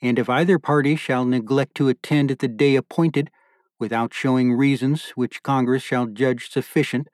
And 0.01 0.19
if 0.19 0.27
either 0.27 0.59
party 0.59 0.97
shall 0.97 1.23
neglect 1.23 1.75
to 1.75 1.87
attend 1.87 2.29
at 2.29 2.39
the 2.39 2.49
day 2.49 2.75
appointed, 2.75 3.31
without 3.79 4.13
showing 4.13 4.51
reasons 4.51 5.11
which 5.15 5.43
Congress 5.43 5.81
shall 5.81 6.07
judge 6.07 6.49
sufficient, 6.49 7.07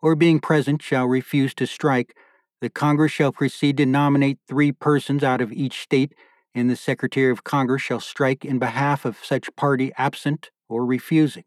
or 0.00 0.14
being 0.14 0.38
present 0.38 0.80
shall 0.80 1.06
refuse 1.06 1.54
to 1.54 1.66
strike, 1.66 2.16
the 2.64 2.70
Congress 2.70 3.12
shall 3.12 3.30
proceed 3.30 3.76
to 3.76 3.84
nominate 3.84 4.38
three 4.48 4.72
persons 4.72 5.22
out 5.22 5.42
of 5.42 5.52
each 5.52 5.82
state, 5.82 6.14
and 6.54 6.70
the 6.70 6.76
Secretary 6.76 7.30
of 7.30 7.44
Congress 7.44 7.82
shall 7.82 8.00
strike 8.00 8.42
in 8.42 8.58
behalf 8.58 9.04
of 9.04 9.22
such 9.22 9.54
party 9.54 9.92
absent 9.98 10.50
or 10.66 10.86
refusing. 10.86 11.44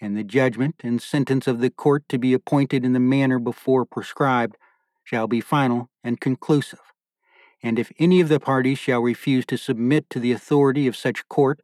And 0.00 0.16
the 0.16 0.24
judgment 0.24 0.74
and 0.82 1.00
sentence 1.00 1.46
of 1.46 1.60
the 1.60 1.70
court 1.70 2.02
to 2.08 2.18
be 2.18 2.34
appointed 2.34 2.84
in 2.84 2.94
the 2.94 2.98
manner 2.98 3.38
before 3.38 3.84
prescribed 3.84 4.56
shall 5.04 5.28
be 5.28 5.40
final 5.40 5.88
and 6.02 6.20
conclusive. 6.20 6.80
And 7.62 7.78
if 7.78 7.92
any 8.00 8.20
of 8.20 8.28
the 8.28 8.40
parties 8.40 8.80
shall 8.80 9.00
refuse 9.00 9.46
to 9.46 9.56
submit 9.56 10.10
to 10.10 10.18
the 10.18 10.32
authority 10.32 10.88
of 10.88 10.96
such 10.96 11.28
court, 11.28 11.60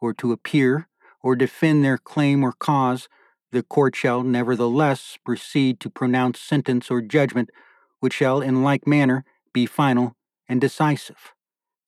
or 0.00 0.14
to 0.14 0.30
appear, 0.30 0.86
or 1.24 1.34
defend 1.34 1.84
their 1.84 1.98
claim 1.98 2.44
or 2.44 2.52
cause, 2.52 3.08
the 3.50 3.64
court 3.64 3.96
shall 3.96 4.22
nevertheless 4.22 5.18
proceed 5.24 5.80
to 5.80 5.90
pronounce 5.90 6.38
sentence 6.38 6.88
or 6.88 7.02
judgment, 7.02 7.50
which 8.06 8.14
shall 8.14 8.40
in 8.40 8.62
like 8.62 8.86
manner 8.86 9.24
be 9.52 9.66
final 9.66 10.14
and 10.48 10.60
decisive. 10.60 11.34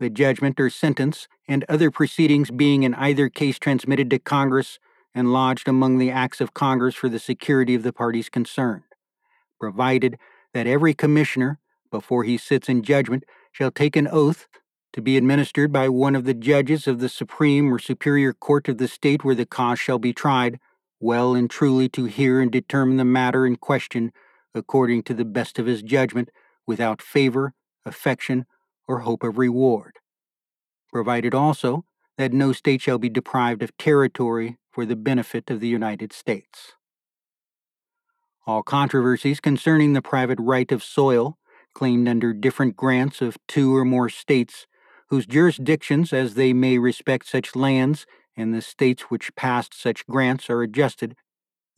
The 0.00 0.10
judgment 0.10 0.58
or 0.58 0.68
sentence 0.68 1.28
and 1.46 1.64
other 1.68 1.92
proceedings 1.92 2.50
being 2.50 2.82
in 2.82 2.92
either 2.94 3.28
case 3.28 3.56
transmitted 3.56 4.10
to 4.10 4.18
Congress 4.18 4.80
and 5.14 5.32
lodged 5.32 5.68
among 5.68 5.98
the 5.98 6.10
acts 6.10 6.40
of 6.40 6.54
Congress 6.54 6.96
for 6.96 7.08
the 7.08 7.20
security 7.20 7.76
of 7.76 7.84
the 7.84 7.92
parties 7.92 8.28
concerned, 8.28 8.82
provided 9.60 10.18
that 10.54 10.66
every 10.66 10.92
commissioner, 10.92 11.60
before 11.88 12.24
he 12.24 12.36
sits 12.36 12.68
in 12.68 12.82
judgment, 12.82 13.22
shall 13.52 13.70
take 13.70 13.94
an 13.94 14.08
oath 14.10 14.48
to 14.94 15.00
be 15.00 15.16
administered 15.16 15.70
by 15.70 15.88
one 15.88 16.16
of 16.16 16.24
the 16.24 16.34
judges 16.34 16.88
of 16.88 16.98
the 16.98 17.08
Supreme 17.08 17.72
or 17.72 17.78
Superior 17.78 18.32
Court 18.32 18.68
of 18.68 18.78
the 18.78 18.88
state 18.88 19.22
where 19.22 19.36
the 19.36 19.46
cause 19.46 19.78
shall 19.78 20.00
be 20.00 20.12
tried, 20.12 20.58
well 20.98 21.36
and 21.36 21.48
truly 21.48 21.88
to 21.90 22.06
hear 22.06 22.40
and 22.40 22.50
determine 22.50 22.96
the 22.96 23.04
matter 23.04 23.46
in 23.46 23.54
question 23.54 24.10
according 24.54 25.02
to 25.04 25.14
the 25.14 25.24
best 25.24 25.58
of 25.58 25.66
his 25.66 25.82
judgment, 25.82 26.30
without 26.66 27.00
favor, 27.02 27.54
affection, 27.84 28.46
or 28.86 29.00
hope 29.00 29.22
of 29.22 29.38
reward. 29.38 29.98
Provided 30.92 31.34
also 31.34 31.84
that 32.16 32.32
no 32.32 32.52
state 32.52 32.80
shall 32.80 32.98
be 32.98 33.08
deprived 33.08 33.62
of 33.62 33.76
territory 33.76 34.58
for 34.70 34.84
the 34.84 34.96
benefit 34.96 35.50
of 35.50 35.60
the 35.60 35.68
United 35.68 36.12
States. 36.12 36.72
All 38.46 38.62
controversies 38.62 39.40
concerning 39.40 39.92
the 39.92 40.02
private 40.02 40.38
right 40.40 40.70
of 40.72 40.82
soil, 40.82 41.38
claimed 41.74 42.08
under 42.08 42.32
different 42.32 42.76
grants 42.76 43.20
of 43.20 43.36
two 43.46 43.76
or 43.76 43.84
more 43.84 44.08
states, 44.08 44.66
whose 45.10 45.26
jurisdictions 45.26 46.12
as 46.12 46.34
they 46.34 46.52
may 46.52 46.78
respect 46.78 47.26
such 47.26 47.54
lands 47.54 48.06
and 48.36 48.54
the 48.54 48.62
states 48.62 49.04
which 49.04 49.34
passed 49.36 49.74
such 49.74 50.06
grants 50.06 50.48
are 50.48 50.62
adjusted, 50.62 51.14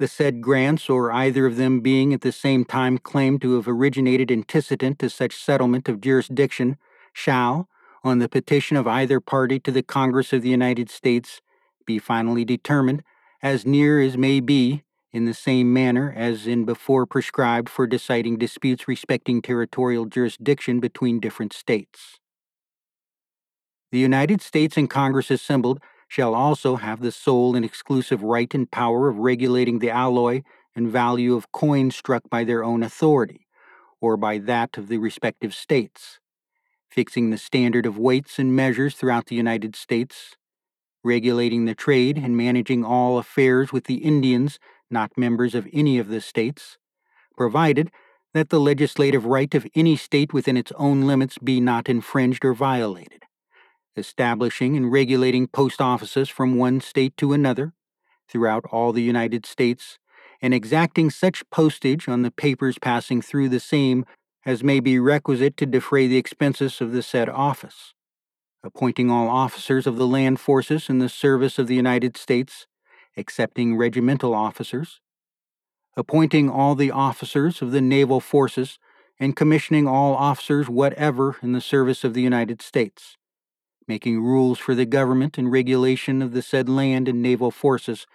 the 0.00 0.08
said 0.08 0.40
grants 0.40 0.88
or 0.88 1.12
either 1.12 1.44
of 1.44 1.56
them 1.56 1.80
being 1.80 2.14
at 2.14 2.22
the 2.22 2.32
same 2.32 2.64
time 2.64 2.96
claimed 2.96 3.42
to 3.42 3.56
have 3.56 3.68
originated 3.68 4.32
antecedent 4.32 4.98
to 4.98 5.10
such 5.10 5.36
settlement 5.36 5.90
of 5.90 6.00
jurisdiction, 6.00 6.78
shall, 7.12 7.68
on 8.02 8.18
the 8.18 8.28
petition 8.28 8.78
of 8.78 8.86
either 8.86 9.20
party 9.20 9.60
to 9.60 9.70
the 9.70 9.82
Congress 9.82 10.32
of 10.32 10.40
the 10.40 10.48
United 10.48 10.88
States, 10.88 11.42
be 11.84 11.98
finally 11.98 12.46
determined, 12.46 13.02
as 13.42 13.66
near 13.66 14.00
as 14.00 14.16
may 14.16 14.40
be, 14.40 14.82
in 15.12 15.26
the 15.26 15.34
same 15.34 15.70
manner 15.70 16.14
as 16.16 16.46
in 16.46 16.64
before 16.64 17.04
prescribed 17.04 17.68
for 17.68 17.86
deciding 17.86 18.38
disputes 18.38 18.88
respecting 18.88 19.42
territorial 19.42 20.06
jurisdiction 20.06 20.80
between 20.80 21.20
different 21.20 21.52
states. 21.52 22.18
The 23.92 23.98
United 23.98 24.40
States 24.40 24.78
and 24.78 24.88
Congress 24.88 25.30
assembled 25.30 25.78
shall 26.10 26.34
also 26.34 26.74
have 26.74 27.00
the 27.00 27.12
sole 27.12 27.54
and 27.54 27.64
exclusive 27.64 28.20
right 28.24 28.52
and 28.52 28.68
power 28.72 29.08
of 29.08 29.18
regulating 29.18 29.78
the 29.78 29.90
alloy 29.90 30.42
and 30.74 30.90
value 30.90 31.36
of 31.36 31.52
coins 31.52 31.94
struck 31.94 32.28
by 32.28 32.42
their 32.42 32.64
own 32.64 32.82
authority, 32.82 33.46
or 34.00 34.16
by 34.16 34.36
that 34.36 34.76
of 34.76 34.88
the 34.88 34.98
respective 34.98 35.54
states, 35.54 36.18
fixing 36.88 37.30
the 37.30 37.38
standard 37.38 37.86
of 37.86 37.96
weights 37.96 38.40
and 38.40 38.56
measures 38.56 38.96
throughout 38.96 39.26
the 39.26 39.36
United 39.36 39.76
States, 39.76 40.34
regulating 41.04 41.64
the 41.64 41.76
trade 41.76 42.18
and 42.18 42.36
managing 42.36 42.84
all 42.84 43.16
affairs 43.16 43.72
with 43.72 43.84
the 43.84 43.98
Indians 43.98 44.58
not 44.90 45.16
members 45.16 45.54
of 45.54 45.68
any 45.72 45.96
of 45.96 46.08
the 46.08 46.20
states, 46.20 46.76
provided 47.36 47.88
that 48.34 48.48
the 48.48 48.58
legislative 48.58 49.26
right 49.26 49.54
of 49.54 49.64
any 49.76 49.94
state 49.94 50.32
within 50.32 50.56
its 50.56 50.72
own 50.72 51.02
limits 51.02 51.38
be 51.38 51.60
not 51.60 51.88
infringed 51.88 52.44
or 52.44 52.52
violated 52.52 53.26
establishing 54.00 54.76
and 54.76 54.90
regulating 54.90 55.46
post 55.46 55.80
offices 55.80 56.28
from 56.28 56.56
one 56.56 56.80
state 56.80 57.16
to 57.18 57.32
another 57.32 57.72
throughout 58.28 58.64
all 58.72 58.92
the 58.92 59.02
United 59.02 59.46
States, 59.46 59.98
and 60.42 60.52
exacting 60.52 61.10
such 61.10 61.48
postage 61.50 62.08
on 62.08 62.22
the 62.22 62.30
papers 62.30 62.78
passing 62.80 63.22
through 63.22 63.48
the 63.48 63.60
same 63.60 64.04
as 64.44 64.64
may 64.64 64.80
be 64.80 64.98
requisite 64.98 65.56
to 65.56 65.66
defray 65.66 66.06
the 66.06 66.16
expenses 66.16 66.80
of 66.80 66.92
the 66.92 67.02
said 67.02 67.28
office, 67.28 67.94
appointing 68.64 69.10
all 69.10 69.28
officers 69.28 69.86
of 69.86 69.96
the 69.96 70.06
land 70.06 70.40
forces 70.40 70.88
in 70.88 70.98
the 70.98 71.08
service 71.08 71.58
of 71.58 71.66
the 71.66 71.74
United 71.74 72.16
States, 72.16 72.66
excepting 73.16 73.76
regimental 73.76 74.34
officers, 74.34 75.00
appointing 75.96 76.48
all 76.48 76.74
the 76.74 76.90
officers 76.90 77.60
of 77.60 77.72
the 77.72 77.80
naval 77.80 78.20
forces, 78.20 78.78
and 79.18 79.36
commissioning 79.36 79.86
all 79.86 80.14
officers 80.14 80.68
whatever 80.68 81.36
in 81.42 81.52
the 81.52 81.60
service 81.60 82.04
of 82.04 82.14
the 82.14 82.22
United 82.22 82.62
States, 82.62 83.18
making 83.90 84.22
rules 84.22 84.56
for 84.60 84.76
the 84.76 84.86
government 84.86 85.36
and 85.36 85.50
regulation 85.50 86.22
of 86.22 86.30
the 86.32 86.42
said 86.42 86.68
land 86.68 87.08
and 87.08 87.20
naval 87.20 87.50
forces, 87.50 88.06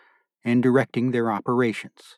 and 0.41 0.63
directing 0.63 1.11
their 1.11 1.29
operations. 1.29 2.15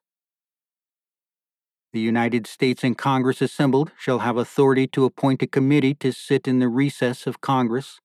The 1.92 2.00
United 2.00 2.46
States 2.46 2.84
and 2.84 2.96
Congress 2.96 3.42
assembled 3.42 3.92
shall 3.98 4.20
have 4.20 4.38
authority 4.38 4.86
to 4.90 5.06
appoint 5.06 5.42
a 5.42 5.48
committee 5.48 5.96
to 5.96 6.12
sit 6.12 6.48
in 6.48 6.60
the 6.60 6.68
recess 6.68 7.26
of 7.26 7.42
Congress, 7.42 8.00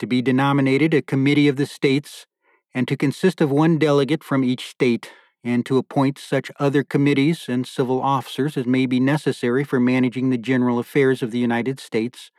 to 0.00 0.08
be 0.08 0.20
denominated 0.20 0.92
a 0.92 1.02
committee 1.02 1.46
of 1.46 1.54
the 1.54 1.66
states, 1.66 2.26
and 2.74 2.88
to 2.88 2.96
consist 2.96 3.40
of 3.40 3.52
one 3.52 3.78
delegate 3.78 4.24
from 4.24 4.42
each 4.42 4.66
state, 4.66 5.12
and 5.44 5.64
to 5.66 5.78
appoint 5.78 6.18
such 6.18 6.50
other 6.58 6.82
committees 6.82 7.48
and 7.48 7.64
civil 7.64 8.02
officers 8.02 8.56
as 8.56 8.66
may 8.66 8.86
be 8.86 8.98
necessary 8.98 9.62
for 9.62 9.78
managing 9.78 10.30
the 10.30 10.44
general 10.52 10.80
affairs 10.80 11.22
of 11.22 11.30
the 11.30 11.38
United 11.38 11.78
States 11.78 12.32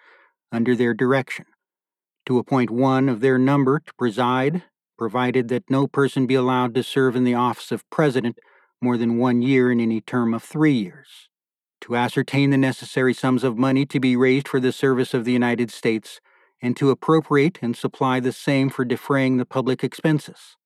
under 0.51 0.75
their 0.75 0.93
direction, 0.93 1.45
to 2.27 2.38
appoint 2.38 2.69
one 2.69 3.07
of 3.07 3.22
their 3.22 3.38
number 3.38 3.79
to 3.79 3.93
preside, 3.98 4.62
provided 4.98 5.48
that 5.48 5.69
no 5.69 5.88
person 5.88 6.27
be 6.27 6.36
allowed 6.36 6.75
to 6.75 6.84
serve 6.84 7.15
in 7.15 7.24
the 7.24 7.34
office 7.34 7.72
of 7.72 7.89
President 7.89 8.38
more 8.81 8.98
than 8.98 9.17
one 9.17 9.41
year 9.41 9.72
in 9.72 9.79
any 9.79 10.01
term 10.01 10.34
of 10.34 10.43
three 10.43 10.74
years, 10.74 11.29
to 11.79 11.96
ascertain 11.96 12.50
the 12.50 12.57
necessary 12.57 13.13
sums 13.13 13.46
of 13.46 13.57
money 13.57 13.86
to 13.86 14.00
be 14.00 14.17
raised 14.17 14.48
for 14.48 14.60
the 14.60 14.74
service 14.74 15.13
of 15.13 15.24
the 15.24 15.31
United 15.31 15.72
States, 15.72 16.19
and 16.62 16.75
to 16.75 16.89
appropriate 16.89 17.60
and 17.62 17.77
supply 17.77 18.19
the 18.19 18.34
same 18.34 18.69
for 18.69 18.84
defraying 18.84 19.38
the 19.38 19.46
public 19.46 19.81
expenses, 19.81 20.57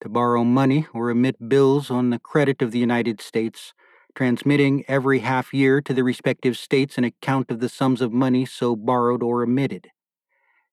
to 0.00 0.08
borrow 0.08 0.44
money 0.44 0.86
or 0.94 1.10
emit 1.10 1.48
bills 1.48 1.90
on 1.90 2.08
the 2.08 2.18
credit 2.18 2.62
of 2.62 2.70
the 2.70 2.78
United 2.78 3.20
States, 3.20 3.74
transmitting 4.14 4.82
every 4.88 5.18
half 5.18 5.52
year 5.52 5.82
to 5.82 5.92
the 5.92 6.02
respective 6.02 6.56
states 6.56 6.96
an 6.96 7.04
account 7.04 7.50
of 7.50 7.60
the 7.60 7.68
sums 7.68 8.00
of 8.00 8.14
money 8.14 8.46
so 8.46 8.74
borrowed 8.74 9.22
or 9.22 9.42
emitted, 9.42 9.90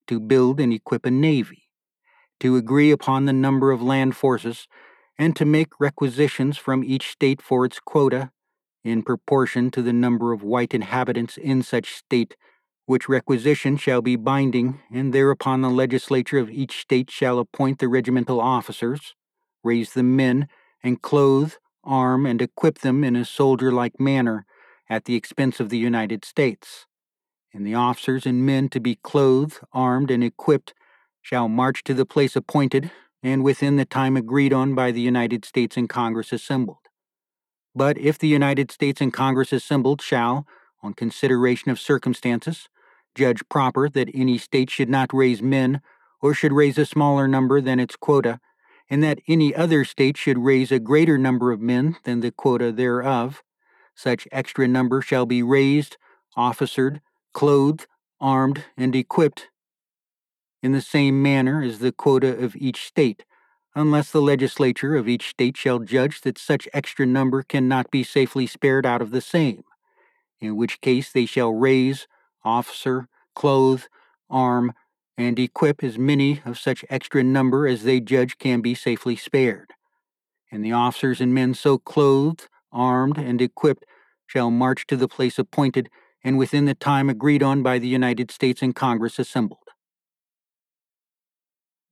to 0.08 0.20
build 0.20 0.60
and 0.60 0.74
equip 0.74 1.06
a 1.06 1.12
navy, 1.12 1.70
to 2.40 2.56
agree 2.56 2.92
upon 2.92 3.26
the 3.26 3.34
number 3.34 3.72
of 3.72 3.82
land 3.82 4.16
forces 4.16 4.68
and 5.18 5.36
to 5.36 5.46
make 5.46 5.80
requisitions 5.80 6.58
from 6.58 6.84
each 6.84 7.12
state 7.12 7.42
for 7.42 7.66
its 7.66 7.80
quota 7.80 8.32
in 8.84 9.02
proportion 9.04 9.72
to 9.72 9.82
the 9.82 9.94
number 9.94 10.34
of 10.34 10.44
white 10.44 10.74
inhabitants 10.74 11.38
in 11.38 11.64
such 11.64 11.94
state, 11.94 12.36
which 12.86 13.08
requisition 13.08 13.78
shall 13.78 14.02
be 14.02 14.16
binding, 14.16 14.80
and 14.92 15.14
thereupon 15.14 15.62
the 15.62 15.70
legislature 15.70 16.38
of 16.38 16.50
each 16.50 16.82
state 16.82 17.10
shall 17.10 17.40
appoint 17.40 17.80
the 17.80 17.88
regimental 17.88 18.42
officers, 18.42 19.16
raise 19.64 19.94
the 19.94 20.04
men, 20.04 20.48
and 20.84 21.02
clothe, 21.02 21.54
arm, 21.84 22.26
and 22.26 22.42
equip 22.42 22.80
them 22.80 23.04
in 23.04 23.16
a 23.16 23.24
soldier 23.24 23.72
like 23.72 24.00
manner 24.00 24.46
at 24.90 25.06
the 25.06 25.16
expense 25.16 25.60
of 25.60 25.70
the 25.70 25.78
United 25.78 26.26
States. 26.26 26.86
And 27.54 27.66
the 27.68 27.76
officers 27.76 28.26
and 28.26 28.46
men 28.46 28.70
to 28.70 28.80
be 28.80 28.96
clothed, 28.96 29.60
armed, 29.72 30.10
and 30.10 30.24
equipped 30.24 30.74
shall 31.22 31.48
march 31.48 31.84
to 31.84 31.94
the 31.94 32.06
place 32.06 32.36
appointed 32.36 32.92
and 33.22 33.44
within 33.44 33.78
the 33.78 33.86
time 33.86 34.18
agreed 34.18 34.52
on 34.52 34.76
by 34.76 34.92
the 34.92 35.02
United 35.02 35.46
States 35.46 35.78
and 35.78 35.88
Congress 35.88 36.34
assembled. 36.34 36.78
But 37.76 37.98
if 37.98 38.20
the 38.20 38.28
United 38.28 38.72
States 38.72 39.00
and 39.02 39.14
Congress 39.14 39.54
assembled 39.54 40.02
shall, 40.02 40.46
on 40.82 40.94
consideration 40.94 41.72
of 41.72 41.80
circumstances, 41.80 42.68
judge 43.16 43.42
proper 43.50 43.88
that 43.90 44.10
any 44.14 44.38
state 44.38 44.70
should 44.70 44.90
not 44.90 45.14
raise 45.14 45.42
men, 45.42 45.82
or 46.22 46.34
should 46.34 46.52
raise 46.52 46.78
a 46.78 46.86
smaller 46.86 47.28
number 47.28 47.62
than 47.62 47.80
its 47.80 47.96
quota, 47.96 48.40
and 48.90 49.02
that 49.04 49.20
any 49.28 49.56
other 49.56 49.86
state 49.86 50.18
should 50.18 50.38
raise 50.38 50.72
a 50.72 50.80
greater 50.80 51.18
number 51.18 51.52
of 51.52 51.62
men 51.62 51.96
than 52.04 52.20
the 52.20 52.32
quota 52.32 52.72
thereof, 52.72 53.42
such 53.96 54.28
extra 54.32 54.68
number 54.68 55.02
shall 55.02 55.26
be 55.26 55.42
raised, 55.42 55.98
officered, 56.36 57.02
clothed, 57.34 57.88
armed, 58.20 58.64
and 58.78 58.96
equipped 58.96 59.50
in 60.62 60.72
the 60.72 60.82
same 60.82 61.22
manner 61.22 61.62
as 61.62 61.80
the 61.80 61.92
quota 61.92 62.38
of 62.38 62.56
each 62.56 62.86
state, 62.86 63.26
unless 63.76 64.12
the 64.12 64.22
legislature 64.22 64.96
of 64.96 65.10
each 65.10 65.30
state 65.30 65.58
shall 65.58 65.80
judge 65.80 66.22
that 66.22 66.38
such 66.38 66.70
extra 66.74 67.06
number 67.06 67.44
cannot 67.44 67.92
be 67.92 68.04
safely 68.04 68.48
spared 68.48 68.86
out 68.86 69.02
of 69.02 69.12
the 69.12 69.22
same, 69.22 69.64
in 70.40 70.56
which 70.56 70.80
case 70.80 71.12
they 71.12 71.26
shall 71.26 71.52
raise, 71.52 72.08
officer, 72.46 73.08
clothe, 73.36 73.84
arm, 74.30 74.74
and 75.18 75.38
equip 75.38 75.84
as 75.84 75.98
many 75.98 76.42
of 76.46 76.58
such 76.58 76.86
extra 76.90 77.24
number 77.24 77.68
as 77.68 77.84
they 77.84 78.00
judge 78.00 78.38
can 78.38 78.62
be 78.62 78.74
safely 78.74 79.16
spared. 79.16 79.72
And 80.52 80.64
the 80.64 80.72
officers 80.72 81.20
and 81.20 81.34
men 81.34 81.54
so 81.54 81.78
clothed, 81.78 82.48
armed, 82.72 83.18
and 83.18 83.42
equipped 83.42 83.86
shall 84.26 84.50
march 84.50 84.88
to 84.88 84.96
the 84.96 85.08
place 85.08 85.38
appointed 85.38 85.90
and 86.24 86.38
within 86.38 86.66
the 86.66 86.76
time 86.76 87.10
agreed 87.10 87.44
on 87.44 87.62
by 87.62 87.80
the 87.80 87.88
United 87.88 88.32
States 88.32 88.62
and 88.62 88.76
Congress 88.76 89.20
assembled. 89.20 89.60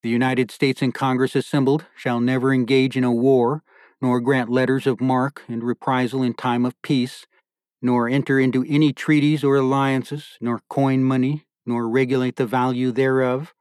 The 0.03 0.09
United 0.09 0.49
States 0.49 0.81
and 0.81 0.93
Congress 0.93 1.35
assembled 1.35 1.85
shall 1.95 2.19
never 2.19 2.53
engage 2.53 2.97
in 2.97 3.03
a 3.03 3.11
war, 3.11 3.63
nor 4.01 4.19
grant 4.19 4.49
letters 4.49 4.87
of 4.87 4.99
marque 4.99 5.43
and 5.47 5.63
reprisal 5.63 6.23
in 6.23 6.33
time 6.33 6.65
of 6.65 6.81
peace, 6.81 7.27
nor 7.81 8.09
enter 8.09 8.39
into 8.39 8.65
any 8.67 8.93
treaties 8.93 9.43
or 9.43 9.55
alliances, 9.55 10.37
nor 10.41 10.61
coin 10.69 11.03
money, 11.03 11.45
nor 11.65 11.87
regulate 11.87 12.35
the 12.35 12.45
value 12.45 12.91
thereof, 12.91 13.53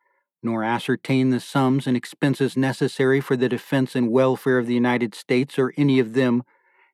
nor 0.42 0.64
ascertain 0.64 1.28
the 1.30 1.40
sums 1.40 1.86
and 1.86 1.96
expenses 1.96 2.56
necessary 2.56 3.20
for 3.20 3.36
the 3.36 3.48
defense 3.48 3.94
and 3.94 4.10
welfare 4.10 4.58
of 4.58 4.66
the 4.66 4.74
United 4.74 5.14
States 5.14 5.58
or 5.58 5.74
any 5.76 5.98
of 5.98 6.14
them, 6.14 6.42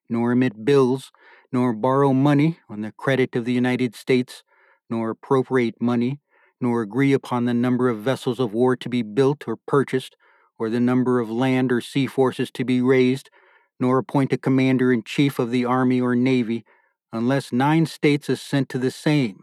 nor 0.08 0.32
emit 0.32 0.64
bills, 0.64 1.12
nor 1.52 1.72
borrow 1.72 2.12
money 2.12 2.59
on 2.68 2.80
the 2.80 2.92
credit 2.92 3.37
of 3.37 3.44
the 3.44 3.52
United 3.52 3.94
States, 3.94 4.42
nor 4.88 5.11
appropriate 5.11 5.80
money, 5.80 6.20
nor 6.61 6.82
agree 6.82 7.12
upon 7.12 7.44
the 7.44 7.54
number 7.54 7.88
of 7.88 7.98
vessels 7.98 8.40
of 8.40 8.52
war 8.52 8.76
to 8.76 8.88
be 8.88 9.02
built 9.02 9.46
or 9.46 9.56
purchased, 9.56 10.16
or 10.59 10.70
the 10.70 10.80
number 10.80 11.20
of 11.20 11.30
land 11.30 11.70
or 11.70 11.80
sea 11.80 12.06
forces 12.06 12.50
to 12.50 12.64
be 12.64 12.80
raised, 12.80 13.30
nor 13.78 13.98
appoint 13.98 14.32
a 14.32 14.38
commander 14.38 14.92
in 14.92 15.02
chief 15.02 15.38
of 15.38 15.50
the 15.50 15.64
army 15.64 16.00
or 16.00 16.14
navy, 16.14 16.64
unless 17.12 17.52
nine 17.52 17.87
states 17.87 18.28
assent 18.28 18.68
to 18.68 18.78
the 18.78 18.90
same. 18.90 19.42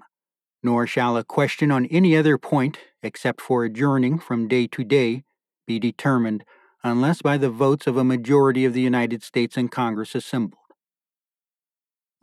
Nor 0.63 0.87
shall 0.87 1.17
a 1.17 1.23
question 1.23 1.71
on 1.71 1.85
any 1.87 2.15
other 2.15 2.37
point, 2.37 2.79
except 3.01 3.41
for 3.41 3.63
adjourning 3.63 4.17
from 4.17 4.47
day 4.47 4.65
to 4.67 4.83
day, 4.83 5.23
be 5.67 5.77
determined, 5.77 6.43
unless 6.83 7.21
by 7.21 7.37
the 7.37 7.49
votes 7.49 7.85
of 7.85 7.95
a 7.95 8.03
majority 8.03 8.65
of 8.65 8.73
the 8.73 8.81
United 8.81 9.23
States 9.23 9.55
and 9.55 9.71
Congress 9.71 10.15
assembled. 10.15 10.62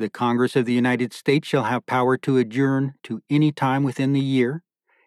The 0.00 0.08
Congress 0.08 0.56
of 0.56 0.64
the 0.64 0.72
United 0.72 1.12
States 1.12 1.46
shall 1.46 1.64
have 1.64 1.84
power 1.84 2.16
to 2.16 2.38
adjourn 2.38 2.94
to 3.02 3.20
any 3.28 3.52
time 3.52 3.82
within 3.82 4.14
the 4.14 4.20
year, 4.20 4.62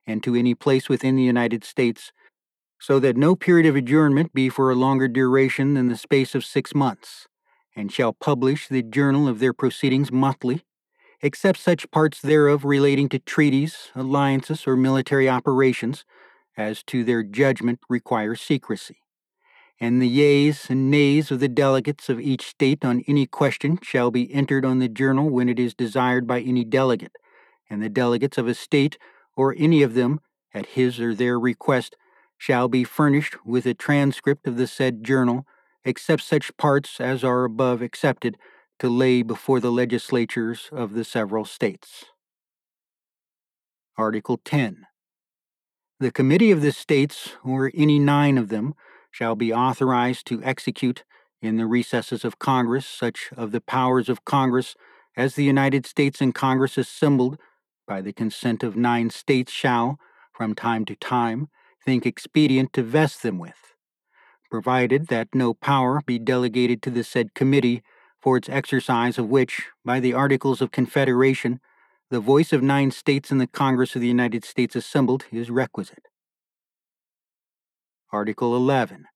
and 0.06 0.22
to 0.22 0.36
any 0.36 0.54
place 0.54 0.88
within 0.88 1.16
the 1.16 1.24
United 1.24 1.64
States, 1.64 2.12
so 2.80 3.00
that 3.00 3.18
no 3.18 3.36
period 3.36 3.66
of 3.66 3.76
adjournment 3.76 4.36
be 4.36 4.50
for 4.50 4.70
a 4.70 4.76
longer 4.76 5.08
duration 5.08 5.74
than 5.74 5.88
the 5.88 5.98
space 5.98 6.36
of 6.36 6.46
six 6.46 6.76
months, 6.76 7.28
and 7.76 7.92
shall 7.92 8.14
publish 8.14 8.68
the 8.68 8.84
journal 8.84 9.28
of 9.28 9.40
their 9.40 9.52
proceedings 9.52 10.12
monthly, 10.12 10.64
except 11.24 11.58
such 11.58 11.90
parts 11.90 12.22
thereof 12.22 12.64
relating 12.64 13.10
to 13.10 13.18
treaties, 13.18 13.90
alliances, 13.96 14.68
or 14.68 14.78
military 14.78 15.28
operations 15.28 16.06
as 16.56 16.84
to 16.84 17.04
their 17.04 17.24
judgment 17.24 17.80
require 17.90 18.36
secrecy. 18.36 19.03
And 19.84 20.02
the 20.02 20.08
yeas 20.08 20.70
and 20.70 20.90
nays 20.90 21.30
of 21.30 21.42
the 21.42 21.50
delegates 21.50 22.08
of 22.08 22.18
each 22.18 22.48
state 22.48 22.86
on 22.86 23.04
any 23.06 23.26
question 23.26 23.80
shall 23.82 24.12
be 24.12 24.34
entered 24.34 24.64
on 24.64 24.80
the 24.80 24.88
journal 24.88 25.30
when 25.30 25.50
it 25.50 25.60
is 25.60 25.74
desired 25.74 26.26
by 26.26 26.40
any 26.40 26.64
delegate, 26.64 27.18
and 27.70 27.84
the 27.84 27.90
delegates 27.90 28.38
of 28.38 28.48
a 28.48 28.54
state 28.54 28.98
or 29.36 29.54
any 29.58 29.84
of 29.84 29.94
them, 29.94 30.22
at 30.54 30.68
his 30.68 31.02
or 31.02 31.14
their 31.14 31.38
request, 31.38 31.98
shall 32.38 32.70
be 32.70 32.86
furnished 32.86 33.36
with 33.46 33.66
a 33.66 33.74
transcript 33.74 34.48
of 34.48 34.56
the 34.56 34.68
said 34.68 35.04
journal, 35.04 35.46
except 35.84 36.24
such 36.24 36.56
parts 36.56 37.02
as 37.02 37.22
are 37.22 37.44
above 37.44 37.82
accepted, 37.82 38.38
to 38.80 38.88
lay 38.88 39.22
before 39.22 39.60
the 39.60 39.70
legislatures 39.70 40.70
of 40.72 40.94
the 40.94 41.04
several 41.04 41.44
states. 41.44 42.06
Article 43.98 44.40
10. 44.46 44.86
The 46.00 46.12
committee 46.12 46.52
of 46.52 46.62
the 46.62 46.72
states, 46.72 47.34
or 47.44 47.70
any 47.76 48.00
nine 48.00 48.38
of 48.38 48.48
them, 48.48 48.76
shall 49.14 49.36
be 49.36 49.54
authorized 49.54 50.26
to 50.26 50.44
execute, 50.44 51.04
in 51.40 51.58
the 51.58 51.68
recesses 51.68 52.26
of 52.26 52.40
Congress, 52.40 52.88
such 52.88 53.30
of 53.38 53.52
the 53.52 53.62
powers 53.62 54.10
of 54.10 54.26
Congress 54.26 54.76
as 55.16 55.36
the 55.36 55.44
United 55.44 55.86
States 55.86 56.20
and 56.20 56.34
Congress 56.34 56.78
assembled 56.80 57.38
by 57.88 58.02
the 58.02 58.12
consent 58.12 58.64
of 58.64 58.76
nine 58.76 59.12
states, 59.12 59.52
shall, 59.52 60.00
from 60.32 60.56
time 60.56 60.84
to 60.86 60.96
time, 60.96 61.48
think 61.86 62.06
expedient 62.06 62.74
to 62.74 62.82
vest 62.82 63.22
them 63.22 63.38
with, 63.38 63.76
provided 64.50 65.08
that 65.08 65.28
no 65.36 65.54
power 65.54 66.02
be 66.06 66.18
delegated 66.18 66.82
to 66.82 66.90
the 66.90 67.04
said 67.04 67.36
committee 67.36 67.84
for 68.20 68.38
its 68.38 68.50
exercise 68.50 69.20
of 69.20 69.30
which, 69.30 69.68
by 69.86 70.00
the 70.00 70.14
Articles 70.14 70.60
of 70.60 70.72
Confederation, 70.72 71.60
the 72.10 72.20
voice 72.20 72.52
of 72.52 72.64
nine 72.64 72.90
states 72.90 73.32
in 73.32 73.38
the 73.38 73.48
Congress 73.48 73.96
of 73.96 74.02
the 74.02 74.08
United 74.08 74.44
States 74.44 74.76
assembled 74.76 75.26
is 75.32 75.52
requisite. 75.52 76.08
Article 78.14 78.56
11. 78.56 79.08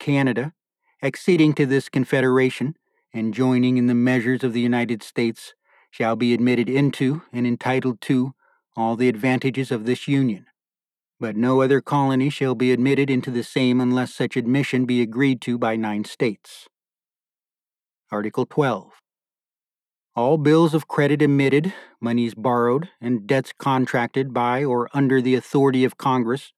Canada, 0.00 0.54
acceding 1.00 1.54
to 1.54 1.66
this 1.66 1.88
confederation 1.88 2.74
and 3.12 3.32
joining 3.32 3.76
in 3.76 3.86
the 3.86 3.94
measures 3.94 4.42
of 4.42 4.52
the 4.52 4.60
United 4.60 5.04
States, 5.04 5.54
shall 5.92 6.16
be 6.16 6.34
admitted 6.34 6.68
into 6.68 7.22
and 7.32 7.46
entitled 7.46 8.00
to 8.00 8.34
all 8.76 8.96
the 8.96 9.08
advantages 9.08 9.70
of 9.70 9.86
this 9.86 10.08
union. 10.08 10.46
But 11.20 11.36
no 11.36 11.62
other 11.62 11.80
colony 11.80 12.28
shall 12.28 12.56
be 12.56 12.72
admitted 12.72 13.08
into 13.08 13.30
the 13.30 13.44
same 13.44 13.80
unless 13.80 14.12
such 14.12 14.36
admission 14.36 14.84
be 14.84 15.00
agreed 15.00 15.40
to 15.42 15.56
by 15.56 15.76
nine 15.76 16.02
states. 16.02 16.66
Article 18.10 18.46
12. 18.46 18.94
All 20.16 20.38
bills 20.38 20.74
of 20.74 20.88
credit 20.88 21.22
emitted, 21.22 21.72
moneys 22.00 22.34
borrowed, 22.34 22.88
and 23.00 23.28
debts 23.28 23.52
contracted 23.56 24.34
by 24.34 24.64
or 24.64 24.88
under 24.92 25.22
the 25.22 25.36
authority 25.36 25.84
of 25.84 25.98
Congress 25.98 26.52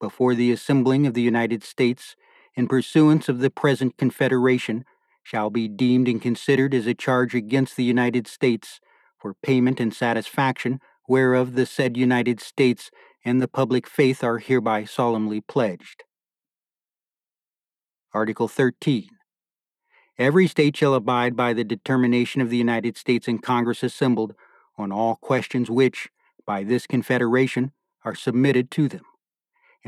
before 0.00 0.34
the 0.34 0.52
assembling 0.52 1.06
of 1.06 1.14
the 1.14 1.22
United 1.22 1.62
States 1.62 2.16
in 2.54 2.68
pursuance 2.68 3.28
of 3.28 3.40
the 3.40 3.50
present 3.50 3.96
Confederation 3.96 4.84
shall 5.22 5.50
be 5.50 5.68
deemed 5.68 6.08
and 6.08 6.22
considered 6.22 6.74
as 6.74 6.86
a 6.86 6.94
charge 6.94 7.34
against 7.34 7.76
the 7.76 7.84
United 7.84 8.26
States 8.26 8.80
for 9.18 9.34
payment 9.42 9.80
and 9.80 9.92
satisfaction 9.92 10.80
whereof 11.06 11.54
the 11.54 11.66
said 11.66 11.96
United 11.96 12.40
States 12.40 12.90
and 13.24 13.40
the 13.40 13.48
public 13.48 13.86
faith 13.86 14.22
are 14.22 14.38
hereby 14.38 14.84
solemnly 14.84 15.40
pledged. 15.40 16.04
Article 18.14 18.48
13. 18.48 19.08
Every 20.18 20.48
state 20.48 20.76
shall 20.76 20.94
abide 20.94 21.36
by 21.36 21.52
the 21.52 21.64
determination 21.64 22.40
of 22.40 22.50
the 22.50 22.56
United 22.56 22.96
States 22.96 23.28
and 23.28 23.42
Congress 23.42 23.82
assembled 23.82 24.34
on 24.76 24.90
all 24.90 25.16
questions 25.16 25.70
which, 25.70 26.08
by 26.46 26.64
this 26.64 26.86
Confederation, 26.86 27.72
are 28.04 28.14
submitted 28.14 28.70
to 28.72 28.88
them 28.88 29.04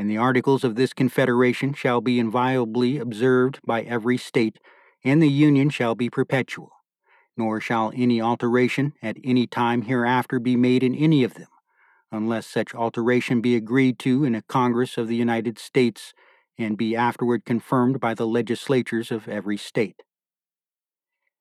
and 0.00 0.08
the 0.08 0.16
articles 0.16 0.64
of 0.64 0.76
this 0.76 0.94
Confederation 0.94 1.74
shall 1.74 2.00
be 2.00 2.18
inviolably 2.18 2.96
observed 2.96 3.60
by 3.66 3.82
every 3.82 4.16
state, 4.16 4.56
and 5.04 5.22
the 5.22 5.28
Union 5.28 5.68
shall 5.68 5.94
be 5.94 6.08
perpetual. 6.08 6.70
Nor 7.36 7.60
shall 7.60 7.92
any 7.94 8.18
alteration 8.18 8.94
at 9.02 9.18
any 9.22 9.46
time 9.46 9.82
hereafter 9.82 10.40
be 10.40 10.56
made 10.56 10.82
in 10.82 10.94
any 10.94 11.22
of 11.22 11.34
them, 11.34 11.48
unless 12.10 12.46
such 12.46 12.74
alteration 12.74 13.42
be 13.42 13.54
agreed 13.54 13.98
to 13.98 14.24
in 14.24 14.34
a 14.34 14.40
Congress 14.40 14.96
of 14.96 15.06
the 15.06 15.16
United 15.16 15.58
States 15.58 16.14
and 16.56 16.78
be 16.78 16.96
afterward 16.96 17.44
confirmed 17.44 18.00
by 18.00 18.14
the 18.14 18.26
legislatures 18.26 19.10
of 19.10 19.28
every 19.28 19.58
state. 19.58 20.00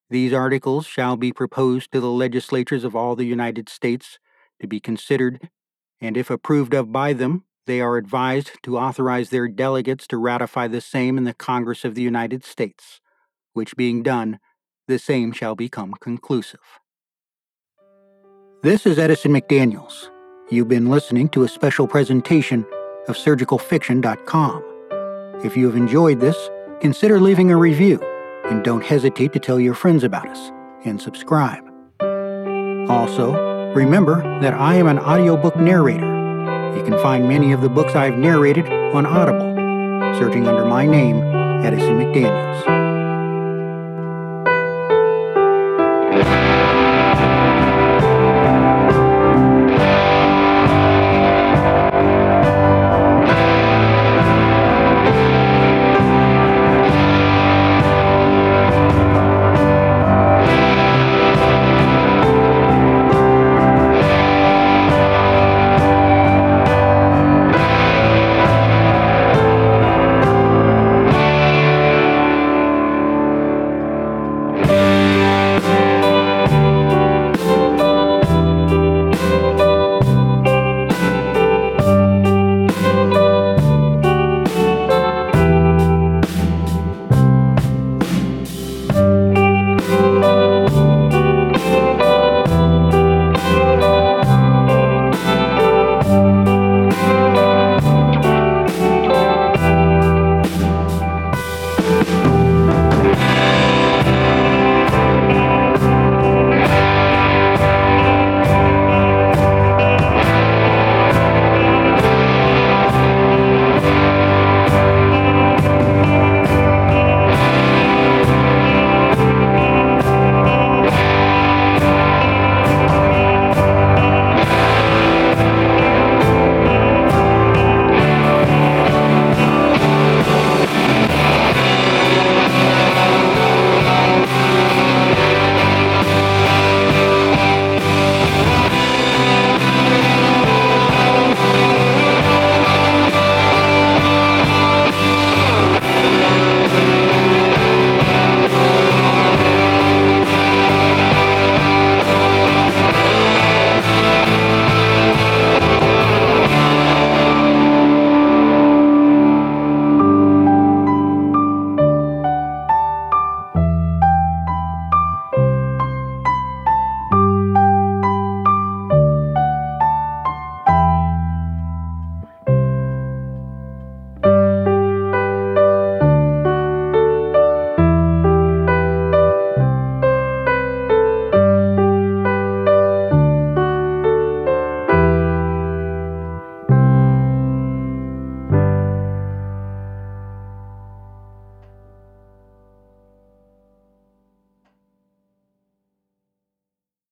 These 0.10 0.34
articles 0.34 0.86
shall 0.86 1.15
be 1.15 1.32
proposed 1.32 1.93
to 1.93 2.02
the 2.02 2.12
legislatures 2.12 2.84
of 2.84 2.93
all 2.93 3.15
the 3.15 3.24
United 3.24 3.69
States 3.69 4.19
to 4.60 4.67
be 4.67 4.82
considered, 4.82 5.50
and 6.02 6.17
if 6.17 6.30
approved 6.30 6.74
of 6.74 6.91
by 6.91 7.13
them, 7.13 7.45
they 7.70 7.82
are 7.82 7.98
advised 7.98 8.52
to 8.64 8.80
authorize 8.80 9.30
their 9.30 9.48
delegates 9.48 10.08
to 10.08 10.18
ratify 10.18 10.68
the 10.68 10.82
same 10.82 11.20
in 11.20 11.24
the 11.24 11.36
Congress 11.36 11.86
of 11.86 11.94
the 11.94 12.02
United 12.02 12.44
States, 12.44 13.00
which 13.54 13.78
being 13.78 14.02
done, 14.02 14.40
the 14.88 14.98
same 14.98 15.32
shall 15.32 15.54
become 15.54 15.94
conclusive. 16.02 16.80
This 18.64 18.88
is 18.88 18.98
Edison 18.98 19.34
McDaniels. 19.34 20.10
You've 20.50 20.68
been 20.68 20.90
listening 20.90 21.30
to 21.30 21.44
a 21.44 21.48
special 21.48 21.88
presentation 21.88 22.66
of 23.08 23.16
surgicalfiction.com. 23.16 24.64
If 25.46 25.56
you 25.56 25.68
have 25.68 25.76
enjoyed 25.76 26.20
this, 26.20 26.50
consider 26.82 27.20
leaving 27.20 27.52
a 27.52 27.56
review 27.56 28.02
and 28.46 28.64
don't 28.64 28.84
hesitate 28.84 29.32
to 29.34 29.40
tell 29.40 29.60
your 29.60 29.76
friends 29.76 30.04
about 30.04 30.28
us 30.28 30.52
and 30.86 31.00
subscribe. 31.00 31.64
Also, 32.90 33.74
remember 33.76 34.24
that 34.42 34.56
I 34.56 34.74
am 34.74 34.88
an 34.88 34.98
audiobook 34.98 35.56
narrator 35.56 36.09
you 36.76 36.84
can 36.84 37.00
find 37.02 37.28
many 37.28 37.52
of 37.52 37.62
the 37.62 37.70
books 37.70 37.96
I've 37.96 38.18
narrated 38.18 38.68
on 38.68 39.06
Audible, 39.06 39.56
searching 40.20 40.48
under 40.48 40.66
my 40.66 40.86
name, 40.86 41.22
Edison 41.64 41.98
McDaniels. 41.98 42.79